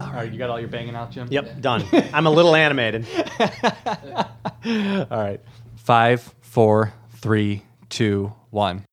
All 0.00 0.12
right, 0.12 0.30
you 0.30 0.38
got 0.38 0.50
all 0.50 0.60
your 0.60 0.68
banging 0.68 0.94
out, 0.94 1.10
Jim? 1.10 1.28
Yep, 1.30 1.60
done. 1.60 1.84
I'm 2.12 2.26
a 2.26 2.30
little 2.30 2.54
animated. 2.54 3.06
All 3.40 5.06
right. 5.10 5.40
Five, 5.76 6.34
four, 6.42 6.92
three, 7.14 7.62
two, 7.88 8.32
one. 8.50 8.84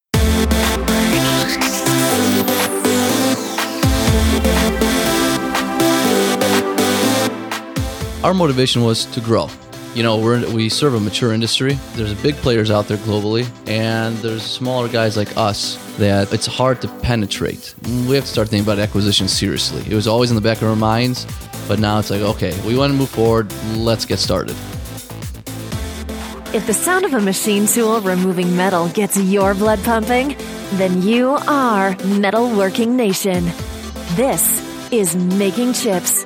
Our 8.24 8.33
motivation 8.33 8.83
was 8.83 9.04
to 9.08 9.20
grow. 9.20 9.49
You 9.96 10.01
know, 10.01 10.17
we're, 10.17 10.51
we 10.51 10.69
serve 10.69 10.96
a 10.96 10.99
mature 10.99 11.33
industry. 11.33 11.73
There's 11.94 12.15
big 12.15 12.35
players 12.37 12.71
out 12.71 12.87
there 12.87 12.97
globally, 12.97 13.47
and 13.67 14.17
there's 14.17 14.41
smaller 14.41 14.89
guys 14.89 15.15
like 15.15 15.37
us 15.37 15.77
that 15.97 16.34
it's 16.34 16.48
hard 16.48 16.81
to 16.81 16.88
penetrate. 16.88 17.76
We 18.08 18.16
have 18.16 18.23
to 18.23 18.30
start 18.30 18.49
thinking 18.49 18.66
about 18.66 18.80
acquisition 18.80 19.27
seriously. 19.27 19.84
It 19.88 19.94
was 19.94 20.08
always 20.08 20.31
in 20.31 20.35
the 20.35 20.41
back 20.41 20.63
of 20.63 20.67
our 20.67 20.76
minds, 20.76 21.27
but 21.67 21.77
now 21.77 21.99
it's 21.99 22.09
like, 22.09 22.21
okay, 22.21 22.59
we 22.66 22.76
want 22.76 22.91
to 22.91 22.98
move 22.98 23.09
forward. 23.09 23.54
Let's 23.76 24.05
get 24.05 24.18
started. 24.18 24.55
If 26.55 26.66
the 26.66 26.73
sound 26.73 27.05
of 27.05 27.13
a 27.13 27.21
machine 27.21 27.68
tool 27.68 28.02
removing 28.02 28.55
metal 28.55 28.90
gets 28.90 29.18
your 29.18 29.54
blood 29.54 29.84
pumping, 29.84 30.35
then 30.73 31.04
you 31.04 31.38
are 31.48 31.94
Metalworking 31.94 32.90
Nation. 32.90 33.46
This 34.16 34.62
is 34.91 35.16
Making 35.16 35.73
Chips, 35.73 36.26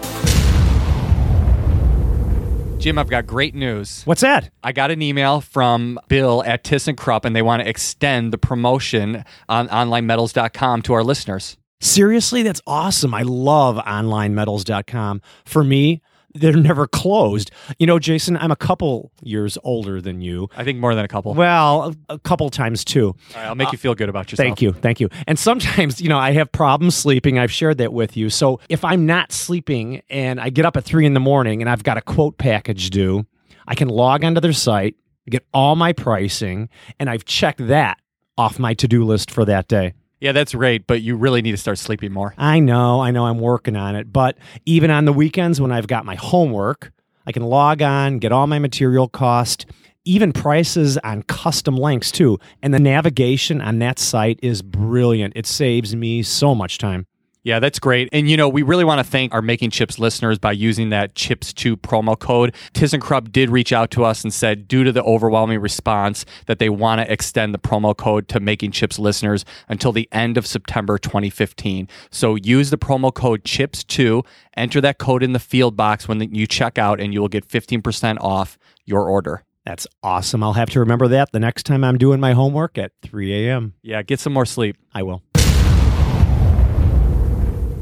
Jim, 2.81 2.97
I've 2.97 3.09
got 3.11 3.27
great 3.27 3.53
news. 3.53 4.01
What's 4.05 4.21
that? 4.21 4.49
I 4.63 4.71
got 4.71 4.89
an 4.89 5.03
email 5.03 5.39
from 5.39 5.99
Bill 6.07 6.43
at 6.43 6.63
ThyssenKrupp, 6.63 7.25
and 7.25 7.35
they 7.35 7.43
want 7.43 7.61
to 7.61 7.69
extend 7.69 8.33
the 8.33 8.39
promotion 8.39 9.23
on 9.47 9.67
onlinemetals.com 9.67 10.81
to 10.81 10.93
our 10.93 11.03
listeners. 11.03 11.57
Seriously, 11.79 12.41
that's 12.41 12.61
awesome. 12.65 13.13
I 13.13 13.21
love 13.21 13.75
onlinemetals.com. 13.75 15.21
For 15.45 15.63
me, 15.63 16.01
they're 16.33 16.53
never 16.53 16.87
closed. 16.87 17.51
You 17.79 17.87
know, 17.87 17.99
Jason, 17.99 18.37
I'm 18.37 18.51
a 18.51 18.55
couple 18.55 19.11
years 19.21 19.57
older 19.63 20.01
than 20.01 20.21
you. 20.21 20.49
I 20.55 20.63
think 20.63 20.79
more 20.79 20.95
than 20.95 21.05
a 21.05 21.07
couple. 21.07 21.33
Well, 21.33 21.95
a, 22.09 22.13
a 22.13 22.19
couple 22.19 22.49
times 22.49 22.83
too. 22.85 23.07
All 23.07 23.15
right, 23.35 23.45
I'll 23.45 23.55
make 23.55 23.71
you 23.71 23.77
feel 23.77 23.95
good 23.95 24.09
about 24.09 24.31
yourself. 24.31 24.45
Thank 24.45 24.61
you. 24.61 24.73
Thank 24.73 24.99
you. 24.99 25.09
And 25.27 25.37
sometimes, 25.37 26.01
you 26.01 26.09
know, 26.09 26.17
I 26.17 26.31
have 26.31 26.51
problems 26.51 26.95
sleeping. 26.95 27.39
I've 27.39 27.51
shared 27.51 27.77
that 27.79 27.93
with 27.93 28.15
you. 28.15 28.29
So 28.29 28.59
if 28.69 28.83
I'm 28.85 29.05
not 29.05 29.31
sleeping 29.31 30.01
and 30.09 30.39
I 30.39 30.49
get 30.49 30.65
up 30.65 30.77
at 30.77 30.83
three 30.83 31.05
in 31.05 31.13
the 31.13 31.19
morning 31.19 31.61
and 31.61 31.69
I've 31.69 31.83
got 31.83 31.97
a 31.97 32.01
quote 32.01 32.37
package 32.37 32.89
due, 32.89 33.25
I 33.67 33.75
can 33.75 33.87
log 33.87 34.23
onto 34.23 34.41
their 34.41 34.53
site, 34.53 34.95
get 35.29 35.45
all 35.53 35.75
my 35.75 35.93
pricing, 35.93 36.69
and 36.99 37.09
I've 37.09 37.25
checked 37.25 37.67
that 37.67 37.99
off 38.37 38.59
my 38.59 38.73
to 38.75 38.87
do 38.87 39.03
list 39.03 39.29
for 39.31 39.45
that 39.45 39.67
day. 39.67 39.93
Yeah, 40.21 40.33
that's 40.33 40.53
great, 40.53 40.85
but 40.85 41.01
you 41.01 41.15
really 41.15 41.41
need 41.41 41.51
to 41.51 41.57
start 41.57 41.79
sleeping 41.79 42.11
more. 42.13 42.35
I 42.37 42.59
know, 42.59 43.01
I 43.01 43.09
know 43.09 43.25
I'm 43.25 43.39
working 43.39 43.75
on 43.75 43.95
it. 43.95 44.13
But 44.13 44.37
even 44.67 44.91
on 44.91 45.05
the 45.05 45.13
weekends 45.13 45.59
when 45.59 45.71
I've 45.71 45.87
got 45.87 46.05
my 46.05 46.13
homework, 46.13 46.91
I 47.25 47.31
can 47.31 47.41
log 47.41 47.81
on, 47.81 48.19
get 48.19 48.31
all 48.31 48.45
my 48.45 48.59
material 48.59 49.07
cost, 49.07 49.65
even 50.05 50.31
prices 50.31 50.99
on 50.99 51.23
custom 51.23 51.75
links 51.75 52.11
too. 52.11 52.37
And 52.61 52.71
the 52.71 52.79
navigation 52.79 53.61
on 53.61 53.79
that 53.79 53.97
site 53.97 54.39
is 54.43 54.61
brilliant. 54.61 55.33
It 55.35 55.47
saves 55.47 55.95
me 55.95 56.21
so 56.21 56.53
much 56.53 56.77
time. 56.77 57.07
Yeah, 57.43 57.59
that's 57.59 57.79
great. 57.79 58.07
And 58.11 58.29
you 58.29 58.37
know, 58.37 58.47
we 58.47 58.61
really 58.61 58.83
want 58.83 58.99
to 58.99 59.03
thank 59.03 59.33
our 59.33 59.41
Making 59.41 59.71
Chips 59.71 59.97
listeners 59.97 60.37
by 60.37 60.51
using 60.51 60.89
that 60.89 61.15
Chips2 61.15 61.75
promo 61.77 62.17
code. 62.17 62.53
ThyssenKrupp 62.73 63.31
did 63.31 63.49
reach 63.49 63.73
out 63.73 63.89
to 63.91 64.03
us 64.03 64.23
and 64.23 64.31
said, 64.31 64.67
due 64.67 64.83
to 64.83 64.91
the 64.91 65.03
overwhelming 65.03 65.59
response, 65.59 66.23
that 66.45 66.59
they 66.59 66.69
want 66.69 67.01
to 67.01 67.11
extend 67.11 67.53
the 67.53 67.59
promo 67.59 67.97
code 67.97 68.27
to 68.27 68.39
Making 68.39 68.71
Chips 68.71 68.99
listeners 68.99 69.43
until 69.67 69.91
the 69.91 70.07
end 70.11 70.37
of 70.37 70.45
September 70.45 70.99
2015. 70.99 71.87
So 72.11 72.35
use 72.35 72.69
the 72.69 72.77
promo 72.77 73.11
code 73.11 73.43
CHIPS2, 73.43 74.23
enter 74.55 74.79
that 74.81 74.99
code 74.99 75.23
in 75.23 75.33
the 75.33 75.39
field 75.39 75.75
box 75.75 76.07
when 76.07 76.21
you 76.35 76.45
check 76.45 76.77
out, 76.77 77.01
and 77.01 77.11
you 77.11 77.21
will 77.21 77.27
get 77.27 77.47
15% 77.47 78.19
off 78.21 78.59
your 78.85 79.09
order. 79.09 79.43
That's 79.65 79.87
awesome. 80.03 80.43
I'll 80.43 80.53
have 80.53 80.69
to 80.71 80.79
remember 80.79 81.07
that 81.07 81.31
the 81.31 81.39
next 81.39 81.63
time 81.63 81.83
I'm 81.83 81.97
doing 81.97 82.19
my 82.19 82.33
homework 82.33 82.77
at 82.77 82.91
3 83.01 83.47
a.m. 83.47 83.73
Yeah, 83.81 84.01
get 84.03 84.19
some 84.19 84.33
more 84.33 84.45
sleep. 84.45 84.77
I 84.93 85.03
will. 85.03 85.23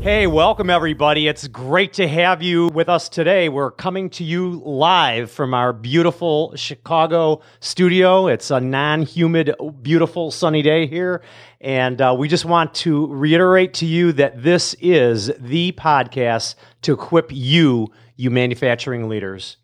Hey, 0.02 0.28
welcome 0.28 0.70
everybody. 0.70 1.28
It's 1.28 1.46
great 1.50 1.92
to 1.94 2.08
have 2.08 2.42
you 2.42 2.68
with 2.68 2.88
us 2.88 3.10
today. 3.10 3.50
We're 3.50 3.72
coming 3.72 4.10
to 4.12 4.24
you 4.24 4.62
live 4.64 5.30
from 5.30 5.54
our 5.54 5.74
beautiful 5.74 6.56
Chicago 6.56 7.42
studio. 7.60 8.28
It's 8.28 8.50
a 8.50 8.62
non 8.62 9.02
humid, 9.02 9.54
beautiful, 9.82 10.32
sunny 10.32 10.62
day 10.62 10.88
here. 10.88 11.22
And 11.60 12.02
uh, 12.02 12.16
we 12.18 12.30
just 12.30 12.46
want 12.46 12.74
to 12.76 13.08
reiterate 13.08 13.74
to 13.76 13.86
you 13.86 14.14
that 14.14 14.42
this 14.42 14.74
is 14.80 15.34
the 15.38 15.74
podcast 15.74 16.56
to 16.84 16.94
equip 16.94 17.30
you, 17.34 17.90
you 18.16 18.32
manufacturing 18.32 19.10
leaders. 19.10 19.58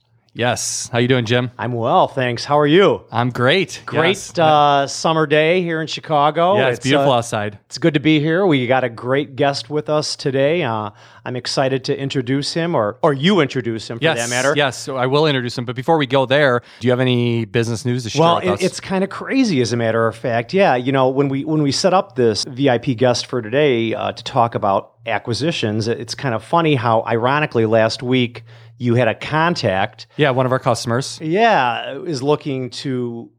Yes. 0.46 0.90
How 0.92 1.00
you 1.00 1.08
doing, 1.08 1.24
Jim? 1.24 1.50
I'm 1.58 1.72
well, 1.72 2.10
thanks. 2.10 2.44
How 2.44 2.60
are 2.60 2.68
you? 2.68 3.04
I'm 3.10 3.30
great. 3.30 3.82
Great 3.86 4.18
Yes. 4.18 4.38
uh, 4.38 4.86
summer 4.86 5.26
day 5.26 5.62
here 5.62 5.80
in 5.80 5.88
Chicago. 5.88 6.58
yeah, 6.58 6.68
it's, 6.68 6.82
beautiful 6.82 7.14
uh, 7.14 7.20
outside. 7.20 7.58
it's 7.68 7.78
good 7.78 7.94
to 7.94 8.02
be 8.02 8.20
here. 8.20 8.46
We 8.46 8.68
got 8.68 8.84
a 8.84 8.90
great 8.90 9.38
guest 9.38 9.70
with 9.70 9.90
us 9.90 10.18
today. 10.18 10.62
Uh, 10.64 10.90
I'm 11.24 11.38
excited 11.38 11.86
to 11.86 11.98
introduce 11.98 12.54
him, 12.54 12.76
or 12.76 12.98
or 13.02 13.14
you 13.14 13.40
introduce 13.40 13.90
him 13.90 13.98
for 13.98 14.04
Yes, 14.04 14.18
that 14.18 14.30
matter. 14.30 14.54
yes. 14.58 14.78
So 14.78 14.98
I 14.98 15.06
will 15.06 15.26
introduce 15.26 15.58
him. 15.58 15.64
But 15.64 15.78
before 15.78 15.98
we 15.98 16.06
go 16.06 16.26
there, 16.26 16.62
do 16.82 16.88
you 16.88 16.92
have 16.92 17.00
any 17.00 17.46
business 17.46 17.86
news 17.86 18.04
to 18.04 18.10
share 18.10 18.20
Well, 18.22 18.36
with 18.44 18.62
it, 18.62 18.66
it's 18.66 18.82
kind 18.82 19.06
of 19.06 19.10
crazy, 19.10 19.62
as 19.62 19.72
a 19.72 19.78
matter 19.78 20.06
of 20.06 20.18
fact. 20.18 20.54
Yeah, 20.54 20.76
you 20.76 20.92
know, 20.92 21.08
when 21.08 21.30
we 21.30 21.46
when 21.46 21.64
we 21.64 21.72
set 21.72 21.94
up 21.94 22.18
this 22.18 22.44
VIP 22.44 22.98
guest 22.98 23.28
for 23.28 23.42
today 23.42 23.94
uh, 23.94 24.12
to 24.12 24.24
talk 24.24 24.54
about 24.54 24.92
acquisitions, 25.06 25.88
it's 25.88 26.14
kind 26.14 26.36
of 26.36 26.44
funny 26.44 26.76
how, 26.76 27.04
ironically, 27.08 27.66
last 27.66 28.04
week 28.04 28.44
you 28.78 28.96
had 28.96 29.08
a 29.08 29.16
contact. 29.16 30.08
yeah, 30.18 30.32
one 30.32 30.46
of 30.46 30.52
our 30.52 30.60
customers. 30.60 31.20
Yeah, 31.22 32.00
is 32.00 32.22
looking 32.22 32.70
to 32.72 33.32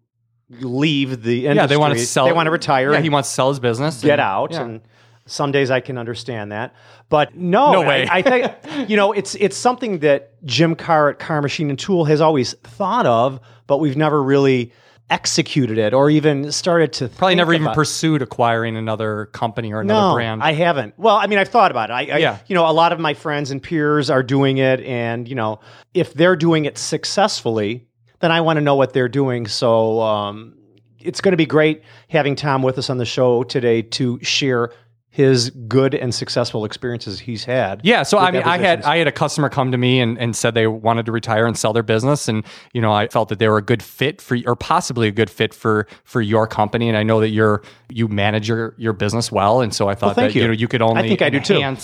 leave 0.61 1.23
the 1.23 1.47
industry. 1.47 1.57
Yeah, 1.57 1.67
they 1.67 1.77
want 1.77 1.95
to 1.95 2.01
sell. 2.07 2.27
They 2.27 2.33
want 2.33 2.47
to 2.47 2.51
retire. 2.51 2.93
Yeah, 2.93 3.01
he 3.01 3.09
wants 3.09 3.29
to 3.29 3.35
sell 3.35 3.49
his 3.51 3.61
business. 3.61 4.01
get 4.03 4.13
and- 4.13 4.21
out 4.21 4.53
yeah. 4.53 4.63
and 4.63 4.81
some 5.27 5.51
days 5.51 5.71
I 5.73 5.81
can 5.81 5.99
understand 5.99 6.53
that. 6.53 6.73
But 7.09 7.35
no, 7.35 7.73
No 7.73 7.83
I- 7.83 7.89
way. 7.89 8.09
I, 8.11 8.23
think 8.23 8.89
you 8.89 8.97
know 8.97 9.13
it's 9.13 9.35
it's 9.35 9.57
something 9.57 9.99
that 10.01 10.33
Jim 10.45 10.75
Carr 10.77 11.11
at 11.11 11.19
Carr 11.19 11.43
Machine 11.43 11.69
and 11.71 11.79
Tool 11.79 12.05
has 12.05 12.21
always 12.21 12.53
thought 12.63 13.07
of, 13.07 13.41
but 13.67 13.79
we've 13.79 13.97
never 13.97 14.23
really 14.23 14.73
executed 15.09 15.79
it 15.79 15.95
or 15.95 16.11
even 16.11 16.51
started 16.51 16.93
to 16.93 17.09
Probably 17.09 17.37
never 17.37 17.55
even 17.55 17.73
pursued 17.73 18.23
acquiring 18.23 18.77
another 18.77 19.27
company 19.27 19.73
or 19.73 19.81
another 19.81 20.09
no, 20.09 20.15
brand. 20.15 20.43
I 20.43 20.53
haven't. 20.53 20.99
Well, 20.99 21.17
I 21.17 21.27
mean, 21.29 21.39
I've 21.39 21.49
thought 21.49 21.71
about 21.71 21.91
it. 21.91 21.93
I, 21.93 22.01
I, 22.01 22.19
Yeah. 22.19 22.39
you 22.47 22.55
know, 22.55 22.69
a 22.69 22.73
lot 22.73 22.93
of 22.93 22.99
my 22.99 23.15
friends 23.15 23.51
and 23.51 23.63
peers 23.63 24.11
are 24.11 24.23
doing 24.23 24.59
it, 24.59 24.81
and 24.81 25.29
you 25.29 25.35
know, 25.35 25.61
if 25.95 26.13
they're 26.13 26.37
doing 26.37 26.65
it 26.65 26.77
successfully, 26.77 27.87
then 28.21 28.33
I 28.33 28.41
want 28.41 28.57
to 28.57 28.61
know 28.61 28.75
what 28.75 28.93
they're 28.93 29.09
doing. 29.09 29.47
So 29.47 30.01
um, 30.01 30.55
it's 30.99 31.21
going 31.21 31.33
to 31.33 31.37
be 31.37 31.47
great 31.47 31.83
having 32.09 32.35
Tom 32.35 32.63
with 32.63 32.79
us 32.79 32.91
on 32.91 32.99
the 32.99 33.05
show 33.05 33.45
today 33.45 33.83
to 33.83 34.19
share 34.23 34.73
his 35.17 35.49
good 35.49 35.95
and 35.95 36.15
successful 36.15 36.67
experiences 36.67 37.19
he's 37.19 37.43
had. 37.43 37.81
yeah, 37.83 38.03
so 38.03 38.19
I 38.19 38.31
mean, 38.31 38.43
I 38.43 38.59
had. 38.59 38.83
I 38.83 38.99
had 38.99 39.09
a 39.09 39.13
customer 39.13 39.49
come 39.49 39.73
to 39.73 39.79
me 39.79 39.99
and, 39.99 40.19
and 40.19 40.37
said 40.37 40.53
they 40.53 40.67
wanted 40.67 41.07
to 41.07 41.13
retire 41.13 41.47
and 41.47 41.57
sell 41.57 41.73
their 41.73 41.83
business, 41.83 42.29
and 42.29 42.45
you 42.75 42.83
know 42.83 42.93
I 42.93 43.09
felt 43.09 43.31
that 43.31 43.39
they 43.39 43.49
were 43.49 43.57
a 43.57 43.63
good 43.63 43.83
fit 43.83 44.21
for, 44.21 44.37
or 44.47 44.55
possibly 44.55 45.09
a 45.09 45.11
good 45.11 45.31
fit 45.31 45.55
for 45.55 45.87
for 46.05 46.21
your 46.21 46.47
company, 46.47 46.87
and 46.87 46.99
I 46.99 47.03
know 47.03 47.21
that 47.21 47.31
you're 47.31 47.63
you 47.89 48.09
manage 48.09 48.47
your 48.47 48.75
your 48.77 48.93
business 48.93 49.33
well, 49.33 49.63
and 49.63 49.75
so 49.75 49.89
I 49.89 49.95
thought 49.95 50.17
thank 50.17 50.35
that 50.35 50.37
you. 50.37 50.43
you. 50.43 50.49
know 50.49 50.53
you 50.53 50.69
could 50.69 50.83
only 50.83 51.01
I 51.01 51.09
think 51.09 51.23
I 51.23 51.31
do 51.31 51.41
too. 51.41 51.77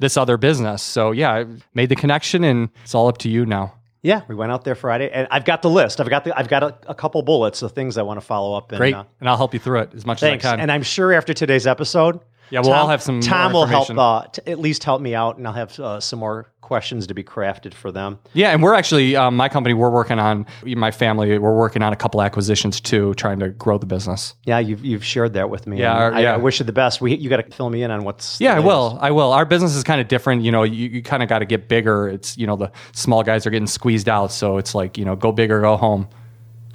this 0.00 0.16
other 0.16 0.38
business. 0.38 0.82
So 0.82 1.10
yeah, 1.10 1.30
I 1.30 1.46
made 1.74 1.90
the 1.90 1.96
connection, 1.96 2.42
and 2.42 2.70
it's 2.84 2.94
all 2.94 3.06
up 3.06 3.18
to 3.18 3.28
you 3.28 3.44
now. 3.44 3.74
Yeah, 4.00 4.22
we 4.28 4.34
went 4.34 4.50
out 4.50 4.64
there 4.64 4.76
Friday, 4.76 5.10
and 5.12 5.28
I've 5.30 5.44
got 5.44 5.60
the 5.60 5.68
list. 5.68 6.00
I've 6.00 6.08
got 6.08 6.24
the 6.24 6.34
I've 6.38 6.48
got 6.48 6.62
a, 6.62 6.74
a 6.86 6.94
couple 6.94 7.20
bullets 7.20 7.60
of 7.60 7.72
things 7.72 7.98
I 7.98 8.02
want 8.02 8.18
to 8.18 8.24
follow 8.24 8.56
up. 8.56 8.72
And, 8.72 8.78
Great, 8.78 8.94
uh, 8.94 9.04
and 9.20 9.28
I'll 9.28 9.36
help 9.36 9.52
you 9.52 9.60
through 9.60 9.80
it 9.80 9.90
as 9.94 10.06
much 10.06 10.20
Thanks. 10.20 10.42
as 10.46 10.48
I 10.48 10.54
can. 10.54 10.60
And 10.60 10.72
I'm 10.72 10.82
sure 10.82 11.12
after 11.12 11.34
today's 11.34 11.66
episode, 11.66 12.20
Yeah, 12.50 12.60
we'll 12.60 12.72
all 12.72 12.88
have 12.88 13.02
some 13.02 13.20
Tom 13.20 13.52
will 13.52 13.66
help 13.66 13.90
uh, 13.90 14.26
t- 14.26 14.42
at 14.50 14.58
least 14.58 14.84
help 14.84 15.00
me 15.02 15.14
out, 15.14 15.36
and 15.38 15.46
I'll 15.46 15.52
have 15.52 15.78
uh, 15.78 16.00
some 16.00 16.18
more 16.18 16.50
questions 16.60 17.06
to 17.06 17.14
be 17.14 17.22
crafted 17.24 17.72
for 17.74 17.90
them. 17.90 18.18
Yeah, 18.34 18.50
and 18.50 18.62
we're 18.62 18.74
actually 18.74 19.16
um, 19.16 19.36
my 19.36 19.48
company. 19.48 19.74
We're 19.74 19.90
working 19.90 20.18
on 20.18 20.46
my 20.64 20.90
family. 20.90 21.38
We're 21.38 21.56
working 21.56 21.82
on 21.82 21.92
a 21.92 21.96
couple 21.96 22.20
acquisitions 22.22 22.80
too, 22.80 23.14
trying 23.14 23.38
to 23.40 23.48
grow 23.50 23.78
the 23.78 23.86
business. 23.86 24.34
Yeah, 24.44 24.58
you've 24.58 24.84
you've 24.84 25.04
shared 25.04 25.32
that 25.34 25.50
with 25.50 25.66
me. 25.66 25.78
Yeah, 25.80 25.92
our- 25.94 26.12
I, 26.12 26.20
yeah. 26.20 26.34
I 26.34 26.36
wish 26.38 26.58
you 26.60 26.64
the 26.66 26.72
best. 26.72 27.00
We 27.00 27.14
you 27.16 27.28
got 27.30 27.38
to 27.44 27.50
fill 27.56 27.70
me 27.70 27.82
in 27.82 27.90
on 27.90 28.04
what's. 28.04 28.40
Yeah, 28.40 28.56
I 28.56 28.60
will. 28.60 28.98
I 29.00 29.10
will. 29.10 29.32
Our 29.32 29.44
business 29.44 29.74
is 29.74 29.84
kind 29.84 30.00
of 30.00 30.08
different. 30.08 30.42
You 30.42 30.52
know, 30.52 30.62
you, 30.62 30.88
you 30.88 31.02
kind 31.02 31.22
of 31.22 31.28
got 31.28 31.40
to 31.40 31.46
get 31.46 31.68
bigger. 31.68 32.08
It's 32.08 32.36
you 32.38 32.46
know 32.46 32.56
the 32.56 32.70
small 32.92 33.22
guys 33.22 33.46
are 33.46 33.50
getting 33.50 33.66
squeezed 33.66 34.08
out, 34.08 34.32
so 34.32 34.58
it's 34.58 34.74
like 34.74 34.96
you 34.98 35.04
know 35.04 35.16
go 35.16 35.32
big 35.32 35.50
or 35.50 35.60
go 35.60 35.76
home. 35.76 36.08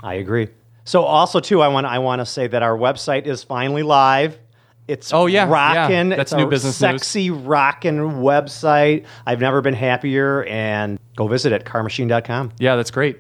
I 0.02 0.16
agree. 0.16 0.50
So 0.86 1.04
also 1.04 1.40
too, 1.40 1.62
I 1.62 1.68
want 1.70 1.86
I 1.88 2.00
want 2.00 2.20
to 2.20 2.26
say 2.26 2.48
that 2.48 2.62
our 2.62 2.78
website 2.78 3.26
is 3.26 3.44
finally 3.44 3.84
live. 3.84 4.38
It's 4.88 5.14
Oh, 5.14 5.26
yeah, 5.28 5.46
yeah. 5.46 5.52
rocking. 5.52 6.10
That's 6.10 6.32
it's 6.32 6.34
new 6.34 6.44
a 6.46 6.50
business 6.50 6.74
news. 6.82 7.02
sexy 7.02 7.32
rocking 7.32 7.98
website. 7.98 9.06
I've 9.26 9.40
never 9.40 9.62
been 9.62 9.74
happier. 9.74 10.44
And 10.46 11.00
go 11.16 11.28
visit 11.28 11.52
it 11.54 11.66
carrmachine.com. 11.66 12.52
Yeah, 12.60 12.76
that's 12.76 12.92
great. 12.92 13.20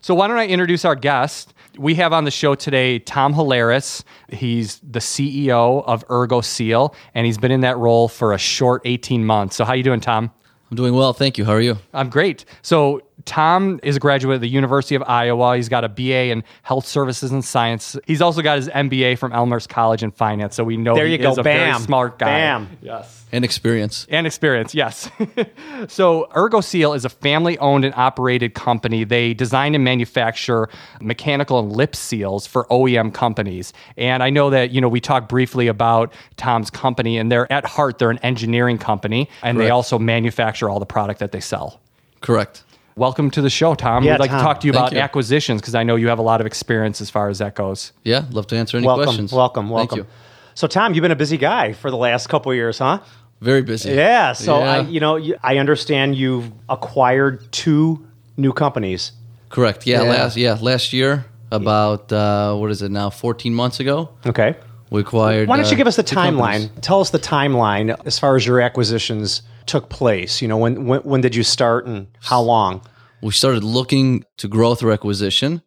So 0.00 0.14
why 0.14 0.28
don't 0.28 0.38
I 0.38 0.46
introduce 0.46 0.84
our 0.84 0.96
guest? 0.96 1.54
We 1.78 1.94
have 1.96 2.12
on 2.12 2.24
the 2.24 2.30
show 2.30 2.54
today 2.54 2.98
Tom 2.98 3.34
Hilaris. 3.34 4.02
He's 4.28 4.78
the 4.80 4.98
CEO 5.00 5.82
of 5.86 6.04
Ergo 6.10 6.40
Seal, 6.40 6.94
and 7.14 7.26
he's 7.26 7.38
been 7.38 7.50
in 7.50 7.62
that 7.62 7.78
role 7.78 8.08
for 8.08 8.32
a 8.32 8.38
short 8.38 8.82
18 8.84 9.24
months. 9.24 9.56
So 9.56 9.64
how 9.64 9.72
you 9.72 9.82
doing, 9.82 10.00
Tom? 10.00 10.30
I'm 10.74 10.76
doing 10.76 10.94
well, 10.94 11.12
thank 11.12 11.38
you. 11.38 11.44
How 11.44 11.52
are 11.52 11.60
you? 11.60 11.78
I'm 11.92 12.10
great. 12.10 12.44
So 12.62 13.00
Tom 13.26 13.78
is 13.84 13.94
a 13.94 14.00
graduate 14.00 14.34
of 14.34 14.40
the 14.40 14.48
University 14.48 14.96
of 14.96 15.04
Iowa. 15.06 15.54
He's 15.54 15.68
got 15.68 15.84
a 15.84 15.88
BA 15.88 16.30
in 16.32 16.42
Health 16.64 16.84
Services 16.84 17.30
and 17.30 17.44
Science. 17.44 17.96
He's 18.08 18.20
also 18.20 18.42
got 18.42 18.56
his 18.56 18.68
MBA 18.70 19.18
from 19.18 19.32
Elmhurst 19.32 19.68
College 19.68 20.02
in 20.02 20.10
Finance. 20.10 20.56
So 20.56 20.64
we 20.64 20.76
know 20.76 20.96
There 20.96 21.06
he 21.06 21.12
you 21.12 21.18
go. 21.18 21.30
is 21.30 21.38
a 21.38 21.44
very 21.44 21.70
Bam. 21.70 21.80
smart 21.80 22.18
guy. 22.18 22.26
Bam. 22.26 22.76
Yes. 22.82 23.23
And 23.34 23.44
experience. 23.44 24.06
And 24.10 24.28
experience, 24.28 24.76
yes. 24.76 25.10
so, 25.88 26.28
Ergo 26.36 26.60
Seal 26.60 26.92
is 26.92 27.04
a 27.04 27.08
family 27.08 27.58
owned 27.58 27.84
and 27.84 27.92
operated 27.96 28.54
company. 28.54 29.02
They 29.02 29.34
design 29.34 29.74
and 29.74 29.82
manufacture 29.82 30.68
mechanical 31.00 31.58
and 31.58 31.72
lip 31.72 31.96
seals 31.96 32.46
for 32.46 32.64
OEM 32.66 33.12
companies. 33.12 33.72
And 33.96 34.22
I 34.22 34.30
know 34.30 34.50
that, 34.50 34.70
you 34.70 34.80
know, 34.80 34.88
we 34.88 35.00
talked 35.00 35.28
briefly 35.28 35.66
about 35.66 36.12
Tom's 36.36 36.70
company, 36.70 37.18
and 37.18 37.32
they're 37.32 37.52
at 37.52 37.66
heart, 37.66 37.98
they're 37.98 38.12
an 38.12 38.18
engineering 38.18 38.78
company, 38.78 39.28
and 39.42 39.58
they 39.58 39.68
also 39.68 39.98
manufacture 39.98 40.70
all 40.70 40.78
the 40.78 40.86
product 40.86 41.18
that 41.18 41.32
they 41.32 41.40
sell. 41.40 41.80
Correct. 42.20 42.62
Welcome 42.94 43.32
to 43.32 43.42
the 43.42 43.50
show, 43.50 43.74
Tom. 43.74 44.04
Yeah, 44.04 44.12
We'd 44.12 44.20
like 44.20 44.30
Tom. 44.30 44.38
to 44.38 44.44
talk 44.44 44.60
to 44.60 44.68
you 44.68 44.72
Thank 44.72 44.82
about 44.82 44.92
you. 44.92 45.00
acquisitions 45.00 45.60
because 45.60 45.74
I 45.74 45.82
know 45.82 45.96
you 45.96 46.06
have 46.06 46.20
a 46.20 46.22
lot 46.22 46.40
of 46.40 46.46
experience 46.46 47.00
as 47.00 47.10
far 47.10 47.28
as 47.30 47.40
that 47.40 47.56
goes. 47.56 47.90
Yeah, 48.04 48.26
love 48.30 48.46
to 48.46 48.56
answer 48.56 48.76
any 48.76 48.86
welcome, 48.86 49.06
questions. 49.06 49.32
welcome, 49.32 49.64
Thank 49.64 49.74
welcome. 49.74 49.98
you. 49.98 50.06
So 50.54 50.68
Tom, 50.68 50.94
you've 50.94 51.02
been 51.02 51.10
a 51.10 51.16
busy 51.16 51.36
guy 51.36 51.72
for 51.72 51.90
the 51.90 51.96
last 51.96 52.28
couple 52.28 52.52
of 52.52 52.56
years, 52.56 52.78
huh? 52.78 53.00
Very 53.44 53.62
busy. 53.62 53.90
Yeah. 53.90 54.32
So 54.32 54.54
I, 54.56 54.80
you 54.80 55.00
know, 55.00 55.20
I 55.42 55.58
understand 55.58 56.16
you've 56.16 56.50
acquired 56.68 57.52
two 57.52 58.06
new 58.36 58.52
companies. 58.52 59.12
Correct. 59.50 59.86
Yeah, 59.86 60.02
Yeah. 60.02 60.10
last 60.10 60.36
yeah 60.36 60.58
last 60.60 60.92
year 60.92 61.24
about 61.52 62.10
uh, 62.12 62.56
what 62.56 62.70
is 62.70 62.82
it 62.82 62.90
now? 62.90 63.10
14 63.10 63.54
months 63.54 63.80
ago, 63.80 64.08
Okay. 64.26 64.56
we 64.90 65.00
acquired. 65.02 65.48
Why 65.48 65.56
don't 65.56 65.66
you 65.66 65.74
uh, 65.74 65.76
give 65.76 65.86
us 65.86 65.96
the 65.96 66.02
timeline? 66.04 66.70
Tell 66.80 67.00
us 67.00 67.10
the 67.10 67.18
timeline 67.20 67.94
as 68.06 68.18
far 68.18 68.34
as 68.36 68.44
your 68.46 68.60
acquisitions 68.60 69.42
took 69.66 69.88
place. 69.88 70.42
You 70.42 70.48
know, 70.48 70.56
when 70.58 70.86
when, 70.86 71.00
when 71.02 71.20
did 71.20 71.34
you 71.36 71.42
start 71.44 71.86
and 71.86 72.06
how 72.20 72.40
long? 72.42 72.80
we 73.22 73.32
started 73.32 73.64
looking 73.64 74.22
to 74.36 74.48
growth 74.48 74.80
through 74.80 74.92
acquisition. 74.92 75.62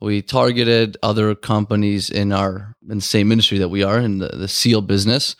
We 0.00 0.22
targeted 0.22 0.96
other 1.02 1.34
companies 1.34 2.10
in 2.10 2.32
our 2.32 2.74
in 2.88 2.96
the 2.98 3.08
same 3.16 3.32
industry 3.32 3.58
that 3.58 3.68
we 3.70 3.82
are 3.82 3.98
in 3.98 4.18
the, 4.18 4.28
the 4.28 4.48
seal 4.48 4.80
business, 4.82 5.36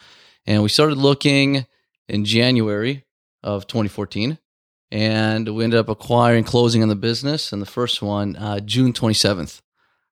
and 0.47 0.63
we 0.63 0.69
started 0.69 0.99
looking 0.99 1.67
in 2.09 2.25
January 2.25 3.05
of 3.43 3.67
2014, 3.67 4.39
and 4.91 5.55
we 5.55 5.65
ended 5.65 5.79
up 5.81 5.89
acquiring 5.89 6.45
closing 6.45 6.83
on 6.83 6.89
the 6.89 6.97
business, 6.97 7.53
and 7.53 7.61
the 7.61 7.67
first 7.67 8.03
one 8.03 8.37
uh, 8.37 8.61
June 8.61 8.93
27th. 8.93 9.61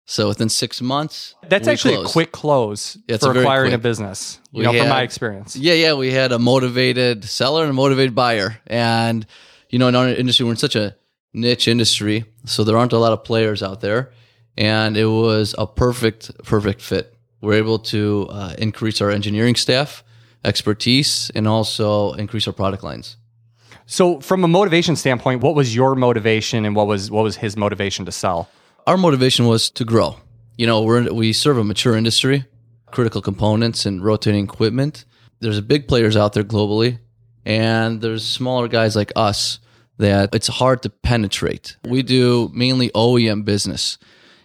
So 0.05 0.27
within 0.29 0.49
six 0.49 0.83
months, 0.83 1.37
That's 1.49 1.69
actually 1.69 1.95
closed. 1.95 2.11
a 2.11 2.13
quick 2.13 2.33
close 2.33 2.99
Yeah, 3.07 3.19
for 3.19 3.31
a 3.37 3.39
acquiring 3.41 3.73
a 3.73 3.79
business, 3.79 4.41
you 4.51 4.59
We 4.59 4.65
know, 4.65 4.77
from 4.77 4.89
my 4.89 5.03
experience. 5.03 5.55
Yeah, 5.55 5.75
yeah, 5.75 5.95
we 5.95 6.11
had 6.11 6.33
a 6.33 6.39
motivated 6.41 7.25
seller 7.25 7.63
and 7.63 7.71
a 7.71 7.75
motivated 7.75 8.15
buyer, 8.15 8.59
and 8.67 9.25
you 9.71 9.79
know, 9.79 9.89
in 9.89 9.95
our 9.95 10.09
industry, 10.09 10.45
we're 10.45 10.51
in 10.53 10.57
such 10.57 10.77
a 10.77 10.97
niche 11.33 11.69
industry, 11.69 12.25
so 12.45 12.65
there 12.65 12.77
aren't 12.77 12.93
a 12.93 12.99
lot 12.99 13.13
of 13.13 13.23
players 13.25 13.63
out 13.63 13.81
there, 13.81 14.11
and 14.59 14.97
it 14.97 15.07
was 15.07 15.55
a 15.57 15.67
perfect, 15.67 16.31
perfect 16.45 16.83
fit. 16.83 17.15
We're 17.41 17.55
able 17.55 17.79
to 17.79 18.27
uh, 18.31 18.55
increase 18.59 19.01
our 19.01 19.11
engineering 19.11 19.55
staff 19.55 20.03
expertise 20.45 21.31
and 21.35 21.47
also 21.47 22.13
increase 22.15 22.47
our 22.47 22.53
product 22.53 22.83
lines. 22.83 23.17
So, 23.87 24.21
from 24.21 24.45
a 24.45 24.49
motivation 24.49 24.97
standpoint, 24.97 25.43
what 25.43 25.55
was 25.55 25.75
your 25.75 25.95
motivation, 25.95 26.65
and 26.65 26.75
what 26.77 26.87
was 26.87 27.11
what 27.11 27.25
was 27.25 27.37
his 27.37 27.57
motivation 27.57 28.05
to 28.07 28.13
sell? 28.13 28.49
Our 28.87 28.97
motivation 28.97 29.47
was 29.47 29.71
to 29.71 29.85
grow. 29.85 30.17
You 30.57 30.67
know, 30.67 30.83
we're 30.83 31.13
we 31.13 31.33
serve 31.33 31.59
a 31.59 31.65
mature 31.65 31.97
industry, 31.97 32.45
critical 32.91 33.21
components 33.21 33.85
and 33.87 34.03
rotating 34.05 34.45
equipment. 34.45 35.05
There's 35.41 35.61
big 35.61 35.89
players 35.89 36.17
out 36.17 36.33
there 36.33 36.45
globally, 36.45 36.99
and 37.45 38.01
there's 38.01 38.25
smaller 38.25 38.69
guys 38.69 38.95
like 38.95 39.13
us 39.17 39.59
that 39.99 40.35
it's 40.35 40.49
hard 40.49 40.83
to 40.83 40.91
penetrate. 40.91 41.77
We 41.85 42.03
do 42.03 42.51
mainly 42.55 42.91
OEM 42.91 43.45
business, 43.45 43.99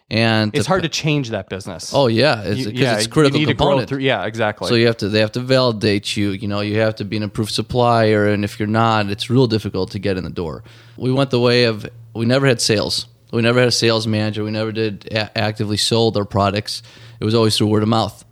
and 0.09 0.51
It's 0.55 0.65
to- 0.65 0.69
hard 0.69 0.83
to 0.83 0.89
change 0.89 1.31
that 1.31 1.49
business. 1.49 1.91
Oh 1.93 2.07
yeah, 2.07 2.41
it's 2.43 2.59
You- 2.59 2.65
because 2.67 2.79
yeah, 2.79 2.95
it's 2.97 3.07
critical 3.07 3.39
you 3.39 3.47
need 3.47 3.57
component. 3.57 3.89
through. 3.89 3.99
Yeah, 3.99 4.25
exactly. 4.25 4.69
So 4.69 4.75
you 4.75 4.87
have 4.87 4.97
to 4.97 5.09
they 5.09 5.19
have 5.19 5.33
to 5.33 5.39
validate 5.41 6.15
you. 6.15 6.29
You 6.31 6.47
know, 6.47 6.61
you 6.61 6.79
have 6.79 6.95
to 6.95 7.05
be 7.05 7.17
an 7.17 7.23
approved 7.23 7.51
supplier, 7.51 8.27
and 8.27 8.43
if 8.43 8.59
you're 8.59 8.67
not, 8.67 9.09
it's 9.09 9.29
real 9.29 9.47
difficult 9.47 9.91
to 9.91 9.99
get 9.99 10.17
in 10.17 10.23
the 10.23 10.29
door. 10.29 10.63
We 10.97 11.11
went 11.11 11.29
the 11.31 11.39
way 11.39 11.65
of 11.65 11.87
we 12.13 12.25
never 12.25 12.47
had 12.47 12.61
sales. 12.61 13.07
We 13.31 13.41
never 13.41 13.59
had 13.59 13.67
a 13.67 13.71
sales 13.73 14.07
manager. 14.07 14.43
We 14.45 14.51
never 14.51 14.71
did 14.71 15.07
a- 15.11 15.37
actively 15.37 15.75
sold 15.77 16.15
our 16.15 16.23
products. 16.25 16.81
It 17.19 17.25
was 17.25 17.35
always 17.35 17.57
through 17.57 17.67
word 17.67 17.83
of 17.83 17.89
mouth. 17.89 18.23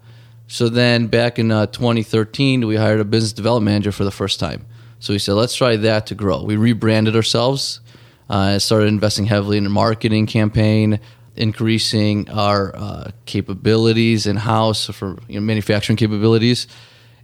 So 0.48 0.70
then 0.70 1.08
back 1.08 1.38
in 1.40 1.52
uh, 1.52 1.66
2013, 1.66 2.66
we 2.68 2.78
hired 2.78 3.00
a 3.02 3.04
business 3.04 3.34
development 3.34 3.66
manager 3.74 3.92
for 3.92 4.04
the 4.06 4.12
first 4.12 4.40
time. 4.40 4.66
So 5.00 5.12
we 5.14 5.20
said, 5.20 5.34
let's 5.34 5.56
try 5.56 5.76
that 5.76 6.06
to 6.08 6.16
grow. 6.16 6.44
We 6.44 6.56
rebranded 6.56 7.16
ourselves, 7.16 7.82
uh, 8.30 8.58
started 8.60 8.88
investing 8.88 9.26
heavily 9.26 9.58
in 9.58 9.66
a 9.66 9.70
marketing 9.70 10.28
campaign, 10.28 11.00
increasing 11.38 12.30
our 12.30 12.76
uh, 12.76 13.12
capabilities 13.26 14.26
in 14.26 14.36
house 14.36 14.86
for 14.88 15.18
you 15.28 15.36
know, 15.36 15.42
manufacturing 15.42 15.98
capabilities. 15.98 16.68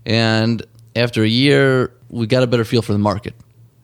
And 0.06 0.64
after 0.96 1.24
a 1.24 1.28
year, 1.28 1.92
we 2.10 2.28
got 2.28 2.44
a 2.44 2.48
better 2.48 2.66
feel 2.66 2.82
for 2.82 2.94
the 2.94 3.00
market. 3.00 3.34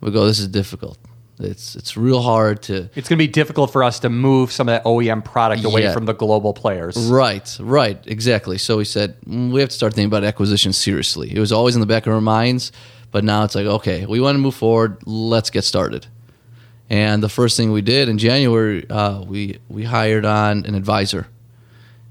We 0.02 0.12
go, 0.12 0.26
this 0.26 0.40
is 0.40 0.48
difficult. 0.48 0.98
It's 1.40 1.76
it's 1.76 1.96
real 1.96 2.24
hard 2.24 2.64
to 2.64 2.90
it's 2.96 3.08
going 3.08 3.18
to 3.20 3.24
be 3.24 3.28
difficult 3.28 3.72
for 3.72 3.84
us 3.84 4.00
to 4.00 4.10
move 4.10 4.52
some 4.52 4.68
of 4.68 4.74
that 4.74 4.84
OEM 4.86 5.24
product 5.24 5.64
away 5.64 5.84
Yeah. 5.84 5.94
from 5.94 6.06
the 6.06 6.14
global 6.14 6.52
players. 6.52 6.98
Right, 6.98 7.56
right, 7.62 8.00
exactly. 8.08 8.58
So 8.58 8.78
we 8.78 8.86
said 8.86 9.22
"Mm, 9.22 9.52
we 9.52 9.60
have 9.60 9.70
to 9.70 9.76
start 9.76 9.94
thinking 9.94 10.08
about 10.08 10.24
acquisition 10.24 10.74
seriously. 10.74 11.32
It 11.36 11.40
was 11.40 11.52
always 11.52 11.76
in 11.76 11.82
the 11.82 11.86
back 11.86 12.08
of 12.08 12.14
our 12.14 12.22
minds, 12.22 12.72
but 13.12 13.24
now 13.24 13.44
it's 13.44 13.54
like, 13.54 13.68
okay, 13.68 14.08
we 14.08 14.20
want 14.20 14.34
to 14.34 14.40
move 14.40 14.56
forward. 14.56 14.98
Let's 15.06 15.52
get 15.52 15.64
started. 15.64 16.08
And 16.90 17.22
the 17.22 17.30
first 17.30 17.58
thing 17.58 17.72
we 17.72 17.82
did 17.82 18.08
in 18.10 18.18
January, 18.18 18.90
uh, 18.90 19.22
we 19.22 19.60
we 19.68 19.84
hired 19.84 20.24
on 20.26 20.66
an 20.66 20.74
advisor, 20.76 21.28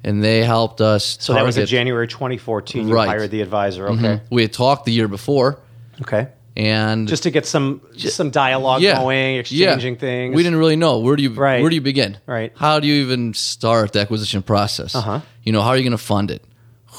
and 0.04 0.22
they 0.22 0.44
helped 0.44 0.80
us. 0.80 1.16
So 1.20 1.32
that 1.34 1.44
was 1.44 1.56
in 1.56 1.66
January 1.66 2.06
2014. 2.06 2.88
You 2.88 2.94
Right. 2.94 3.08
hired 3.08 3.30
the 3.30 3.40
advisor. 3.40 3.88
Okay. 3.88 4.20
We 4.30 4.42
had 4.42 4.52
talked 4.52 4.84
the 4.84 4.92
year 4.92 5.08
before, 5.08 5.58
Okay. 6.02 6.28
and 6.56 7.08
Just 7.08 7.22
to 7.22 7.30
get 7.30 7.46
some 7.46 7.80
just 7.96 8.16
some 8.16 8.28
dialogue 8.30 8.82
going, 8.82 9.36
exchanging 9.36 9.96
things. 9.96 10.36
We 10.36 10.42
didn't 10.42 10.58
really 10.58 10.76
know 10.76 10.98
where 10.98 11.16
do 11.16 11.22
you 11.22 11.30
Right. 11.30 11.62
where 11.62 11.70
do 11.70 11.74
you 11.76 11.80
begin? 11.82 12.18
Right. 12.26 12.52
How 12.54 12.78
do 12.78 12.86
you 12.86 13.02
even 13.02 13.32
start 13.32 13.92
the 13.94 14.00
acquisition 14.00 14.42
process? 14.42 14.94
Uh-huh. 14.94 15.20
You 15.42 15.52
know, 15.52 15.62
how 15.62 15.68
are 15.70 15.76
you 15.78 15.84
going 15.84 15.92
to 15.92 15.98
fund 16.14 16.30
it? 16.30 16.44